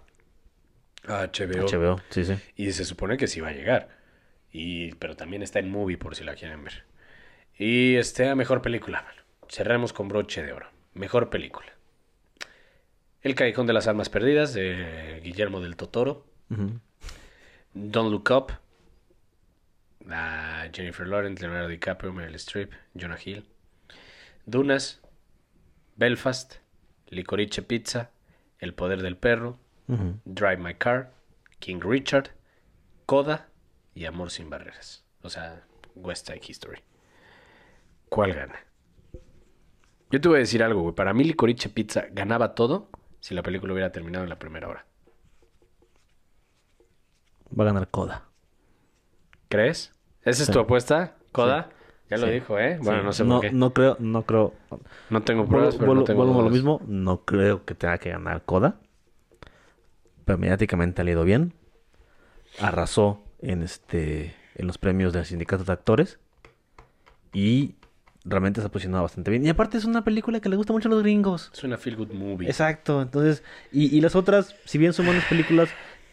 a 1.07 1.21
HBO. 1.23 1.65
HBO, 1.67 2.01
sí, 2.09 2.25
sí. 2.25 2.35
Y 2.55 2.71
se 2.71 2.85
supone 2.85 3.17
que 3.17 3.27
sí 3.27 3.39
va 3.39 3.49
a 3.49 3.53
llegar. 3.53 3.89
Y, 4.51 4.93
pero 4.95 5.15
también 5.15 5.43
está 5.43 5.59
en 5.59 5.69
movie 5.69 5.97
por 5.97 6.15
si 6.15 6.23
la 6.23 6.33
quieren 6.35 6.63
ver. 6.63 6.83
Y 7.57 7.95
este, 7.95 8.27
a 8.27 8.35
mejor 8.35 8.61
película. 8.61 9.05
Cerramos 9.47 9.93
con 9.93 10.07
broche 10.07 10.41
de 10.43 10.53
oro. 10.53 10.67
Mejor 10.93 11.29
película. 11.29 11.67
El 13.21 13.35
Callejón 13.35 13.67
de 13.67 13.73
las 13.73 13.87
Almas 13.87 14.09
Perdidas 14.09 14.53
de 14.53 15.21
Guillermo 15.23 15.61
del 15.61 15.75
Totoro. 15.75 16.25
Don't 17.73 18.11
Look 18.11 18.31
Up. 18.31 18.51
A 20.09 20.67
Jennifer 20.73 21.07
Lawrence, 21.07 21.41
Leonardo 21.41 21.67
DiCaprio, 21.67 22.11
Meryl 22.11 22.35
Streep, 22.35 22.71
Jonah 22.99 23.19
Hill. 23.23 23.45
Dunas. 24.45 25.01
Belfast. 25.95 26.55
Licorice 27.09 27.61
Pizza. 27.61 28.09
El 28.59 28.73
Poder 28.73 29.01
del 29.01 29.17
Perro. 29.17 29.59
Drive 30.25 30.57
My 30.57 30.75
Car, 30.75 31.11
King 31.59 31.81
Richard, 31.81 32.31
Coda 33.05 33.49
y 33.93 34.05
Amor 34.05 34.31
sin 34.31 34.49
Barreras. 34.49 35.03
O 35.21 35.29
sea, 35.29 35.65
West 35.95 36.27
Side 36.27 36.41
History. 36.47 36.79
¿Cuál 38.07 38.33
gana? 38.33 38.55
Yo 40.11 40.21
te 40.21 40.29
voy 40.29 40.37
a 40.37 40.39
decir 40.39 40.63
algo, 40.63 40.81
güey. 40.81 40.95
Para 40.95 41.13
mí, 41.13 41.25
Licorice 41.25 41.69
Pizza 41.69 42.05
ganaba 42.11 42.55
todo 42.55 42.89
si 43.21 43.33
la 43.33 43.41
película 43.43 43.71
hubiera 43.71 43.91
terminado 43.93 44.23
en 44.25 44.29
la 44.29 44.37
primera 44.37 44.67
hora. 44.67 44.85
Va 47.57 47.63
a 47.63 47.67
ganar 47.67 47.87
Coda. 47.89 48.25
¿Crees? 49.49 49.93
¿Esa 50.23 50.41
es 50.43 50.47
Sí. 50.47 50.51
tu 50.53 50.59
apuesta, 50.59 51.15
Coda? 51.31 51.69
Ya 52.09 52.17
lo 52.17 52.27
Sí. 52.27 52.33
dijo, 52.33 52.59
¿eh? 52.59 52.77
Bueno, 52.81 53.03
no 53.03 53.13
sé 53.13 53.23
no, 53.23 53.35
por 53.35 53.41
qué. 53.41 53.51
no 53.51 53.73
creo, 53.73 53.95
no 53.99 54.23
creo. 54.25 54.53
No 55.09 55.21
tengo 55.23 55.45
pruebas, 55.45 55.77
pero 55.77 55.95
no 55.95 56.03
tengo 56.03 56.25
lo 56.25 56.49
mismo, 56.49 56.81
no 56.85 57.23
creo 57.23 57.63
que 57.65 57.73
tenga 57.75 57.97
que 57.97 58.09
ganar 58.09 58.43
Coda. 58.43 58.79
Pero 60.25 60.37
mediáticamente 60.37 61.01
ha 61.01 61.05
ido 61.09 61.23
bien. 61.23 61.53
Arrasó 62.59 63.23
en 63.39 63.63
este 63.63 64.35
en 64.55 64.67
los 64.67 64.77
premios 64.77 65.13
del 65.13 65.25
sindicato 65.25 65.63
de 65.63 65.71
actores. 65.71 66.19
Y 67.33 67.75
realmente 68.23 68.61
se 68.61 68.67
ha 68.67 68.69
posicionado 68.71 69.03
bastante 69.03 69.31
bien. 69.31 69.45
Y 69.45 69.49
aparte 69.49 69.77
es 69.77 69.85
una 69.85 70.03
película 70.03 70.39
que 70.39 70.49
le 70.49 70.55
gusta 70.55 70.73
mucho 70.73 70.87
a 70.87 70.91
los 70.91 71.01
gringos. 71.03 71.49
Es 71.53 71.63
una 71.63 71.77
feel 71.77 71.95
good 71.95 72.11
movie. 72.11 72.47
Exacto, 72.47 73.01
entonces, 73.01 73.43
y, 73.71 73.95
y 73.95 74.01
las 74.01 74.15
otras, 74.15 74.55
si 74.65 74.77
bien 74.77 74.93
son 74.93 75.05
buenas 75.05 75.25
películas, 75.25 75.69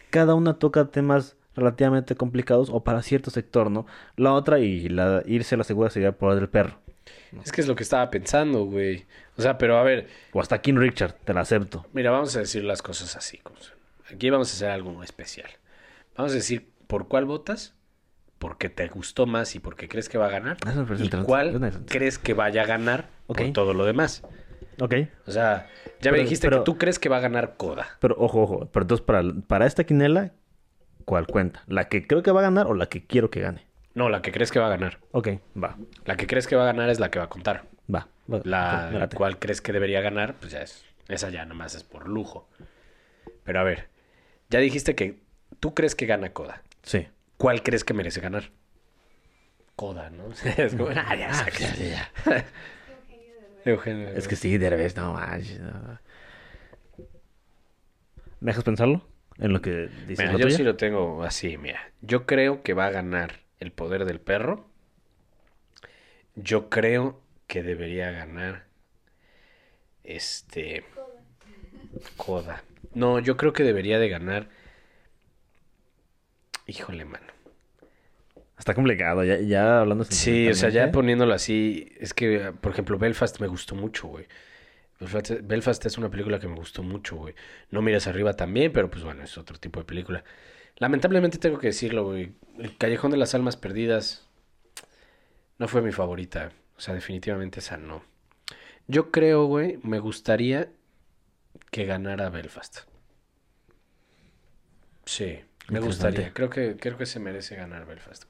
cada 0.09 0.35
una 0.35 0.55
toca 0.55 0.85
temas 0.85 1.35
relativamente 1.55 2.15
complicados 2.15 2.69
o 2.71 2.83
para 2.83 3.01
cierto 3.01 3.31
sector, 3.31 3.69
¿no? 3.69 3.85
La 4.15 4.33
otra 4.33 4.59
y 4.59 4.89
la 4.89 5.23
irse 5.25 5.55
a 5.55 5.57
la 5.57 5.63
segura 5.63 5.89
sería 5.89 6.11
por 6.13 6.35
del 6.35 6.49
perro. 6.49 6.79
Es 7.43 7.51
que 7.51 7.61
es 7.61 7.67
lo 7.67 7.75
que 7.75 7.83
estaba 7.83 8.09
pensando, 8.09 8.65
güey. 8.65 9.05
O 9.37 9.41
sea, 9.41 9.57
pero 9.57 9.77
a 9.77 9.83
ver, 9.83 10.07
O 10.33 10.41
hasta 10.41 10.61
King 10.61 10.75
Richard, 10.75 11.13
te 11.23 11.33
la 11.33 11.41
acepto. 11.41 11.85
Mira, 11.93 12.11
vamos 12.11 12.35
a 12.35 12.39
decir 12.39 12.63
las 12.63 12.81
cosas 12.81 13.15
así. 13.15 13.37
como. 13.39 13.57
Aquí 14.11 14.29
vamos 14.29 14.51
a 14.51 14.55
hacer 14.55 14.69
algo 14.69 15.03
especial. 15.03 15.49
Vamos 16.17 16.31
a 16.31 16.35
decir 16.35 16.69
por 16.87 17.07
cuál 17.07 17.25
votas, 17.25 17.75
porque 18.39 18.69
te 18.69 18.87
gustó 18.87 19.25
más 19.25 19.53
y 19.55 19.59
porque 19.59 19.87
crees 19.87 20.09
que 20.09 20.17
va 20.17 20.27
a 20.27 20.29
ganar. 20.29 20.57
Ah, 20.65 20.69
Eso 20.71 20.79
Y 20.79 20.83
interesante. 20.83 21.25
cuál 21.25 21.47
interesante. 21.53 21.97
crees 21.97 22.17
que 22.17 22.33
vaya 22.33 22.63
a 22.63 22.65
ganar 22.65 23.05
Ok. 23.27 23.37
por 23.41 23.53
todo 23.53 23.73
lo 23.73 23.85
demás. 23.85 24.23
Ok, 24.81 24.93
O 25.27 25.31
sea, 25.31 25.67
ya 26.01 26.11
me 26.13 26.19
dijiste 26.19 26.47
pero- 26.47 26.59
que 26.61 26.65
tú 26.65 26.77
crees 26.77 26.99
que 26.99 27.09
va 27.09 27.17
a 27.17 27.19
ganar 27.19 27.57
Coda. 27.57 27.97
pero 27.99 28.15
ojo, 28.17 28.41
ojo, 28.43 28.69
pero 28.71 28.83
entonces 28.85 29.05
para, 29.05 29.23
para 29.45 29.65
esta 29.65 29.83
quinela, 29.83 30.31
¿cuál 31.03 31.27
cuenta? 31.27 31.63
¿La 31.67 31.89
que 31.89 32.07
creo 32.07 32.23
que 32.23 32.31
va 32.31 32.39
a 32.39 32.43
ganar 32.43 32.65
o 32.67 32.73
la 32.73 32.85
que 32.87 33.05
quiero 33.05 33.29
que 33.29 33.41
gane? 33.41 33.65
No, 33.93 34.07
la 34.07 34.21
que 34.21 34.31
crees 34.31 34.51
que 34.51 34.59
va 34.59 34.67
a 34.67 34.69
ganar. 34.69 34.99
Ok, 35.11 35.27
va, 35.61 35.75
La 36.05 36.15
que 36.15 36.27
crees 36.27 36.47
que 36.47 36.55
va 36.55 36.63
a 36.63 36.67
ganar 36.67 36.89
es 36.89 36.99
la 37.01 37.11
que 37.11 37.19
va 37.19 37.25
a 37.25 37.29
contar. 37.29 37.65
va. 37.93 38.07
va, 38.31 38.39
La 38.45 38.85
ok, 38.87 38.93
me 38.93 38.99
late. 38.99 39.17
cual 39.17 39.37
crees 39.39 39.59
que 39.61 39.73
debería 39.73 39.99
ganar, 39.99 40.35
pues 40.35 40.53
ya 40.53 40.61
es. 40.61 40.85
Esa 41.09 41.29
ya 41.29 41.43
nomás 41.45 41.75
es 41.75 41.83
por 41.83 42.07
lujo. 42.07 42.47
Pero 43.43 43.59
a 43.59 43.63
ver, 43.63 43.89
ya 44.49 44.59
dijiste 44.59 44.95
que 44.95 45.19
tú 45.59 45.73
crees 45.73 45.95
que 45.95 46.05
gana 46.05 46.31
Coda. 46.31 46.61
Sí. 46.83 47.07
¿Cuál 47.39 47.63
crees 47.63 47.85
que 47.85 47.93
merece 47.93 48.19
ganar? 48.19 48.51
Coda, 49.77 50.09
¿no? 50.09 50.25
es 50.57 50.75
como, 50.75 50.89
ah, 50.89 51.15
ya 51.15 51.29
Ah, 51.31 51.47
ya, 51.57 51.73
ya, 51.73 52.11
ya. 52.25 52.45
Eugenio. 53.65 54.09
Es 54.09 54.27
que 54.27 54.35
sí, 54.35 54.57
Derbez, 54.57 54.95
no 54.97 55.13
manches. 55.13 55.57
no. 55.61 55.99
¿Me 58.41 58.51
dejas 58.51 58.65
pensarlo? 58.65 59.05
En 59.37 59.53
lo 59.53 59.61
que 59.61 59.87
dices 60.05 60.19
Mira, 60.19 60.31
yo 60.33 60.39
tuya? 60.39 60.57
sí 60.57 60.63
lo 60.63 60.75
tengo 60.75 61.23
así, 61.23 61.57
mira. 61.57 61.79
Yo 62.01 62.25
creo 62.25 62.61
que 62.61 62.73
va 62.73 62.87
a 62.87 62.91
ganar 62.91 63.39
el 63.61 63.71
poder 63.71 64.03
del 64.03 64.19
perro. 64.19 64.67
Yo 66.35 66.69
creo 66.69 67.21
que 67.47 67.63
debería 67.63 68.11
ganar 68.11 68.65
este 70.03 70.83
Coda. 72.17 72.63
No, 72.93 73.19
yo 73.19 73.37
creo 73.37 73.53
que 73.53 73.63
debería 73.63 73.97
de 73.97 74.09
ganar 74.09 74.49
Híjole, 76.69 77.03
mano. 77.03 77.25
Está 78.59 78.75
complicado, 78.75 79.23
ya, 79.23 79.39
ya 79.39 79.79
hablando 79.79 80.03
Sí, 80.03 80.11
o 80.49 80.53
sea, 80.53 80.69
ya 80.69 80.85
sentimentalmente. 80.85 80.93
poniéndolo 80.93 81.33
así, 81.33 81.91
es 81.99 82.13
que, 82.13 82.53
por 82.61 82.73
ejemplo, 82.73 82.99
Belfast 82.99 83.39
me 83.39 83.47
gustó 83.47 83.73
mucho, 83.73 84.07
güey. 84.07 84.27
Belfast, 84.99 85.31
Belfast 85.43 85.85
es 85.87 85.97
una 85.97 86.11
película 86.11 86.39
que 86.39 86.47
me 86.47 86.55
gustó 86.55 86.83
mucho, 86.83 87.15
güey. 87.15 87.33
No 87.71 87.81
mires 87.81 88.05
arriba 88.05 88.35
también, 88.35 88.71
pero 88.71 88.91
pues 88.91 89.03
bueno, 89.03 89.23
es 89.23 89.35
otro 89.37 89.57
tipo 89.57 89.79
de 89.79 89.85
película. 89.85 90.23
Lamentablemente 90.77 91.39
tengo 91.39 91.57
que 91.57 91.67
decirlo, 91.67 92.03
güey. 92.05 92.33
El 92.59 92.77
Callejón 92.77 93.09
de 93.11 93.17
las 93.17 93.33
Almas 93.33 93.57
Perdidas 93.57 94.27
no 95.57 95.67
fue 95.67 95.81
mi 95.81 95.91
favorita. 95.91 96.51
O 96.77 96.81
sea, 96.81 96.93
definitivamente 96.93 97.61
esa 97.61 97.77
no. 97.77 98.03
Yo 98.87 99.09
creo, 99.09 99.45
güey, 99.45 99.79
me 99.81 99.97
gustaría 99.97 100.69
que 101.71 101.85
ganara 101.85 102.29
Belfast. 102.29 102.81
Sí, 105.05 105.39
me 105.69 105.79
gustaría. 105.79 106.33
Creo 106.33 106.49
que, 106.49 106.77
creo 106.77 106.97
que 106.97 107.05
se 107.05 107.19
merece 107.19 107.55
ganar 107.55 107.85
Belfast. 107.85 108.23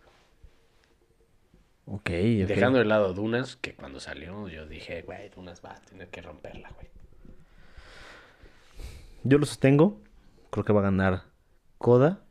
Ok, 1.85 2.01
ok. 2.01 2.47
Dejando 2.47 2.79
de 2.79 2.85
lado 2.85 3.13
Dunas, 3.13 3.55
que 3.55 3.73
cuando 3.73 3.99
salió 3.99 4.47
yo 4.47 4.67
dije, 4.67 5.01
güey, 5.01 5.29
Dunas 5.29 5.61
va 5.65 5.71
a 5.71 5.81
tener 5.81 6.09
que 6.09 6.21
romperla, 6.21 6.69
güey. 6.69 6.87
Yo 9.23 9.37
lo 9.37 9.45
sostengo. 9.45 10.01
Creo 10.51 10.63
que 10.63 10.73
va 10.73 10.79
a 10.81 10.83
ganar 10.83 11.23
Coda. 11.77 12.21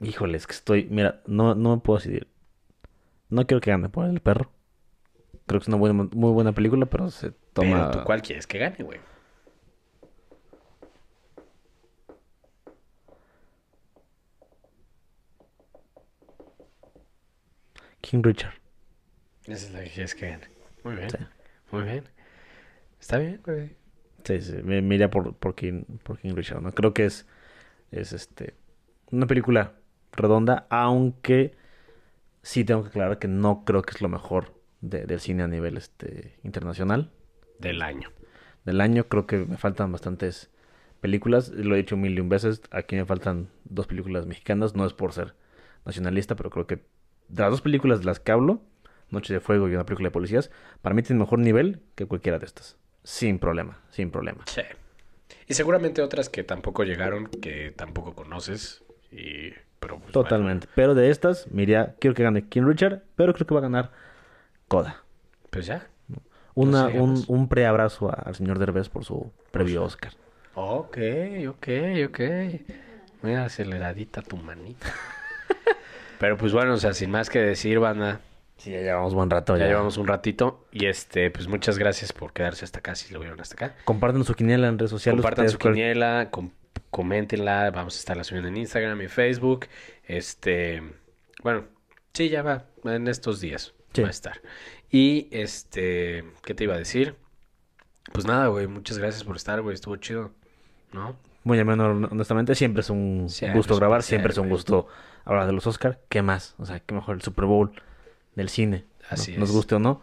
Híjole, 0.00 0.36
es 0.36 0.46
que 0.46 0.54
estoy. 0.54 0.88
Mira, 0.90 1.22
no, 1.26 1.54
no 1.54 1.76
me 1.76 1.82
puedo 1.82 1.98
decidir. 1.98 2.28
No 3.28 3.46
quiero 3.46 3.60
que 3.60 3.70
gane 3.70 3.88
por 3.88 4.06
el 4.06 4.20
perro. 4.20 4.50
Creo 5.46 5.60
que 5.60 5.64
es 5.64 5.68
una 5.68 5.76
buena, 5.76 5.94
muy 5.94 6.32
buena 6.32 6.52
película, 6.52 6.86
pero 6.86 7.10
se 7.10 7.30
toma. 7.52 7.88
Pero 7.88 8.00
tú, 8.00 8.04
¿cuál 8.04 8.22
quieres 8.22 8.46
que 8.46 8.58
gane, 8.58 8.82
güey? 8.82 9.00
King 18.12 18.22
Richard. 18.22 18.54
Esa 19.46 19.66
es 19.66 19.72
la 19.72 19.82
que 19.82 19.90
quieres 19.90 20.14
que 20.14 20.28
gane. 20.28 20.48
Muy 20.84 20.96
bien, 20.96 21.10
Sí. 21.10 21.16
muy 21.70 21.82
bien. 21.84 22.04
Está 23.00 23.18
bien, 23.18 23.40
güey. 23.44 23.76
Sí, 24.24 24.40
sí, 24.40 24.52
me, 24.62 24.78
iría 24.94 25.10
por, 25.10 25.34
por, 25.36 25.54
King, 25.54 25.84
por 26.04 26.18
King 26.18 26.34
Richard, 26.34 26.62
¿no? 26.62 26.72
Creo 26.72 26.94
que 26.94 27.06
es, 27.06 27.26
es 27.90 28.12
este, 28.12 28.54
una 29.10 29.26
película 29.26 29.74
redonda, 30.12 30.66
aunque 30.70 31.56
sí 32.42 32.64
tengo 32.64 32.82
que 32.84 32.90
aclarar 32.90 33.18
que 33.18 33.28
no 33.28 33.64
creo 33.64 33.82
que 33.82 33.92
es 33.92 34.02
lo 34.02 34.08
mejor 34.08 34.54
de- 34.80 35.06
del 35.06 35.20
cine 35.20 35.44
a 35.44 35.48
nivel 35.48 35.76
este, 35.78 36.38
internacional. 36.44 37.12
Del 37.58 37.82
año. 37.82 38.10
Del 38.64 38.80
año 38.80 39.08
creo 39.08 39.26
que 39.26 39.38
me 39.38 39.56
faltan 39.58 39.92
bastantes 39.92 40.50
películas, 41.00 41.50
lo 41.50 41.74
he 41.74 41.78
dicho 41.78 41.96
mil 41.96 42.16
y 42.16 42.20
un 42.20 42.28
veces, 42.28 42.62
aquí 42.70 42.96
me 42.96 43.06
faltan 43.06 43.50
dos 43.64 43.86
películas 43.88 44.26
mexicanas, 44.26 44.76
no 44.76 44.86
es 44.86 44.94
por 44.94 45.12
ser 45.12 45.34
nacionalista, 45.84 46.36
pero 46.36 46.50
creo 46.50 46.66
que 46.68 46.84
de 47.32 47.42
las 47.42 47.50
dos 47.50 47.62
películas 47.62 48.00
de 48.00 48.06
las 48.06 48.20
que 48.20 48.30
hablo, 48.30 48.60
Noche 49.10 49.32
de 49.34 49.40
Fuego 49.40 49.68
y 49.68 49.74
una 49.74 49.84
película 49.84 50.08
de 50.08 50.12
policías, 50.12 50.50
para 50.82 50.94
mí 50.94 51.02
tienen 51.02 51.20
mejor 51.20 51.38
nivel 51.38 51.80
que 51.94 52.06
cualquiera 52.06 52.38
de 52.38 52.46
estas. 52.46 52.76
Sin 53.04 53.38
problema, 53.38 53.80
sin 53.90 54.10
problema. 54.10 54.44
Sí. 54.46 54.62
Y 55.48 55.54
seguramente 55.54 56.02
otras 56.02 56.28
que 56.28 56.44
tampoco 56.44 56.84
llegaron, 56.84 57.26
que 57.26 57.72
tampoco 57.72 58.14
conoces. 58.14 58.84
Y... 59.10 59.50
Pero, 59.80 59.98
pues, 59.98 60.12
Totalmente. 60.12 60.68
Pero 60.76 60.94
de 60.94 61.10
estas, 61.10 61.50
mira, 61.50 61.96
quiero 61.98 62.14
que 62.14 62.22
gane 62.22 62.48
King 62.48 62.62
Richard, 62.62 63.02
pero 63.16 63.34
creo 63.34 63.46
que 63.46 63.54
va 63.54 63.60
a 63.60 63.64
ganar 63.64 63.90
Coda. 64.68 65.02
pues 65.50 65.66
ya. 65.66 65.88
Una, 66.54 66.84
un, 66.84 66.92
sigamos. 66.92 67.28
un 67.28 67.48
preabrazo 67.48 68.12
al 68.14 68.34
señor 68.34 68.58
Derbez 68.58 68.88
por 68.88 69.04
su 69.04 69.32
previo 69.50 69.82
Oscar. 69.82 70.12
Ok, 70.54 70.98
ok, 71.48 71.68
ok. 72.08 72.20
Muy 73.22 73.34
aceleradita 73.34 74.20
tu 74.22 74.36
manita. 74.36 74.86
Pero 76.22 76.36
pues 76.36 76.52
bueno, 76.52 76.74
o 76.74 76.76
sea, 76.76 76.92
sin 76.94 77.10
más 77.10 77.28
que 77.28 77.40
decir, 77.40 77.80
banda, 77.80 78.20
Sí, 78.56 78.70
ya 78.70 78.78
llevamos 78.78 79.12
buen 79.12 79.28
rato. 79.28 79.56
ya 79.56 79.64
Ya, 79.64 79.70
llevamos 79.70 79.96
un 79.96 80.06
ratito. 80.06 80.64
Y 80.70 80.86
este, 80.86 81.32
pues 81.32 81.48
muchas 81.48 81.78
gracias 81.78 82.12
por 82.12 82.32
quedarse 82.32 82.64
hasta 82.64 82.78
acá, 82.78 82.94
si 82.94 83.12
lo 83.12 83.18
vieron 83.18 83.40
hasta 83.40 83.54
acá. 83.56 83.74
Compartan 83.84 84.22
su 84.22 84.34
quiniela 84.34 84.68
en 84.68 84.78
redes 84.78 84.90
sociales. 84.92 85.20
Compartan 85.20 85.50
su 85.50 85.58
quiniela, 85.58 86.28
com- 86.30 86.50
coméntenla, 86.90 87.72
vamos 87.72 87.96
a 87.96 87.98
estarla 87.98 88.22
subiendo 88.22 88.48
en 88.50 88.56
Instagram 88.58 89.02
y 89.02 89.08
Facebook. 89.08 89.66
Este, 90.06 90.80
bueno, 91.42 91.64
sí, 92.12 92.28
ya 92.28 92.42
va, 92.42 92.66
en 92.84 93.08
estos 93.08 93.40
días 93.40 93.74
Sí. 93.94 94.02
va 94.02 94.06
a 94.08 94.10
estar. 94.12 94.40
Y 94.90 95.26
este, 95.32 96.22
¿qué 96.44 96.54
te 96.54 96.62
iba 96.62 96.74
a 96.74 96.78
decir? 96.78 97.16
Pues 98.12 98.26
nada, 98.26 98.46
güey, 98.46 98.68
muchas 98.68 98.96
gracias 98.98 99.24
por 99.24 99.34
estar, 99.34 99.60
güey, 99.60 99.74
estuvo 99.74 99.96
chido, 99.96 100.30
¿no? 100.92 101.16
Muy 101.42 101.58
ameno, 101.58 101.86
honestamente. 102.12 102.54
Siempre 102.54 102.82
es 102.82 102.90
un 102.90 103.26
Siempre 103.28 103.58
gusto 103.58 103.74
grabar, 103.74 104.04
siempre 104.04 104.30
es 104.30 104.38
un 104.38 104.48
gusto 104.48 104.86
hablar 105.24 105.46
de 105.46 105.52
los 105.52 105.66
Oscar. 105.66 106.00
¿Qué 106.08 106.22
más? 106.22 106.54
O 106.58 106.66
sea, 106.66 106.80
qué 106.80 106.94
mejor 106.94 107.16
el 107.16 107.22
Super 107.22 107.44
Bowl 107.44 107.72
del 108.34 108.48
cine. 108.48 108.84
¿no? 109.00 109.06
Así 109.10 109.36
Nos 109.36 109.50
es. 109.50 109.54
guste 109.54 109.74
o 109.74 109.78
no. 109.78 110.00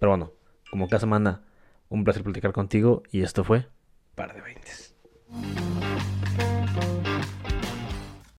Pero 0.00 0.10
bueno, 0.10 0.32
como 0.70 0.88
cada 0.88 1.00
semana, 1.00 1.42
un 1.88 2.04
placer 2.04 2.22
platicar 2.22 2.52
contigo. 2.52 3.02
Y 3.10 3.22
esto 3.22 3.44
fue 3.44 3.66
Par 4.14 4.34
de 4.34 4.40
veintes. 4.40 4.94